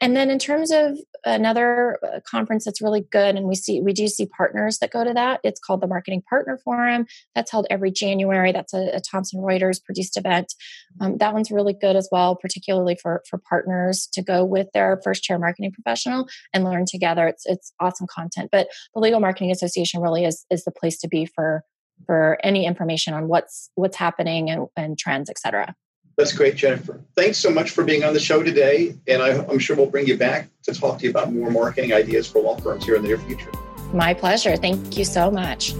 And 0.00 0.16
then 0.16 0.28
in 0.28 0.40
terms 0.40 0.72
of 0.72 0.98
another 1.24 1.98
uh, 2.02 2.18
conference 2.28 2.64
that's 2.64 2.82
really 2.82 3.06
good, 3.12 3.36
and 3.36 3.46
we 3.46 3.54
see 3.54 3.80
we 3.80 3.92
do 3.92 4.08
see 4.08 4.26
partners 4.26 4.78
that 4.78 4.90
go 4.90 5.04
to 5.04 5.14
that. 5.14 5.40
It's 5.44 5.60
called 5.60 5.80
the 5.80 5.86
Marketing 5.86 6.20
Partner 6.28 6.58
Forum. 6.64 7.06
That's 7.34 7.50
held 7.50 7.66
every 7.70 7.92
January. 7.92 8.50
That's 8.50 8.74
a, 8.74 8.96
a 8.96 9.00
Thomson 9.00 9.40
Reuters 9.40 9.82
produced 9.82 10.16
event. 10.16 10.52
Um, 11.00 11.18
that 11.18 11.32
one's 11.32 11.52
really 11.52 11.72
good 11.72 11.94
as 11.94 12.08
well, 12.10 12.34
particularly 12.34 12.98
for 13.00 13.22
for 13.30 13.40
partners 13.48 14.08
to 14.14 14.22
go 14.22 14.44
with 14.44 14.66
their 14.74 15.00
first 15.04 15.22
chair 15.22 15.38
marketing 15.38 15.72
professional 15.72 16.28
and 16.52 16.64
learn 16.64 16.86
together. 16.86 17.28
It's 17.28 17.46
it's 17.46 17.72
awesome 17.78 18.08
content. 18.08 18.50
But 18.50 18.68
the 18.94 19.00
Legal 19.00 19.20
Marketing 19.20 19.52
Association 19.52 20.02
really 20.02 20.24
is 20.24 20.44
is 20.50 20.64
the 20.64 20.72
place 20.72 20.98
to 20.98 21.08
be 21.08 21.24
for 21.24 21.62
for 22.04 22.36
any 22.42 22.66
information 22.66 23.14
on 23.14 23.28
what's 23.28 23.70
what's 23.76 23.96
happening 23.96 24.50
and, 24.50 24.66
and 24.76 24.98
trends, 24.98 25.30
et 25.30 25.38
cetera. 25.38 25.74
That's 26.16 26.32
great, 26.32 26.54
Jennifer. 26.56 27.00
Thanks 27.16 27.38
so 27.38 27.50
much 27.50 27.70
for 27.70 27.84
being 27.84 28.04
on 28.04 28.14
the 28.14 28.20
show 28.20 28.42
today. 28.42 28.94
And 29.08 29.22
I, 29.22 29.30
am 29.30 29.58
sure 29.58 29.76
we'll 29.76 29.86
bring 29.86 30.06
you 30.06 30.16
back 30.16 30.48
to 30.62 30.72
talk 30.72 30.98
to 30.98 31.04
you 31.04 31.10
about 31.10 31.32
more 31.32 31.50
marketing 31.50 31.92
ideas 31.92 32.28
for 32.28 32.40
law 32.40 32.56
firms 32.56 32.84
here 32.84 32.94
in 32.94 33.02
the 33.02 33.08
near 33.08 33.18
future. 33.18 33.50
My 33.92 34.14
pleasure. 34.14 34.56
Thank 34.56 34.96
you 34.96 35.04
so 35.04 35.30
much. 35.30 35.74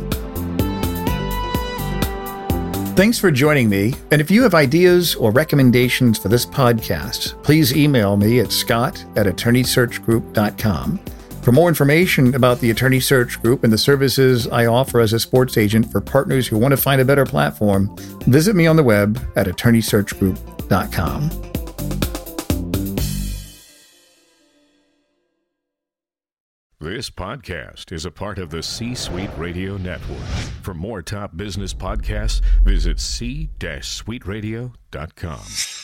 Thanks 2.97 3.19
for 3.19 3.33
joining 3.33 3.69
me. 3.69 3.95
And 4.13 4.21
if 4.21 4.31
you 4.31 4.45
have 4.45 4.55
ideas 4.55 5.17
or 5.17 5.33
recommendations 5.33 6.17
for 6.17 6.29
this 6.29 6.47
podcast, 6.47 7.43
please 7.43 7.77
email 7.77 8.17
me 8.17 8.39
at 8.39 8.53
scott 8.53 9.05
at 9.17 9.27
attorneysearchgroup.com. 9.27 11.01
For 11.45 11.53
more 11.53 11.69
information 11.69 12.35
about 12.35 12.59
the 12.61 12.71
Attorney 12.71 13.01
Search 13.01 13.41
Group 13.43 13.65
and 13.65 13.73
the 13.73 13.77
services 13.77 14.49
I 14.49 14.65
offer 14.65 14.99
as 14.99 15.13
a 15.13 15.21
sports 15.21 15.59
agent 15.59 15.93
for 15.93 16.01
partners 16.01 16.47
who 16.47 16.57
want 16.57 16.73
to 16.73 16.79
find 16.79 17.03
a 17.03 17.05
better 17.05 17.27
platform, 17.27 17.95
visit 18.27 18.57
me 18.57 18.67
on 18.67 18.77
the 18.77 18.83
web 18.83 19.21
at 19.37 19.47
attorneysearchgroup.com. 19.47 21.31
This 26.81 27.11
podcast 27.11 27.93
is 27.93 28.07
a 28.07 28.11
part 28.11 28.39
of 28.39 28.49
the 28.49 28.63
C 28.63 28.95
Suite 28.95 29.29
Radio 29.37 29.77
Network. 29.77 30.25
For 30.63 30.73
more 30.73 31.03
top 31.03 31.37
business 31.37 31.75
podcasts, 31.75 32.41
visit 32.63 32.99
c-suiteradio.com. 32.99 35.84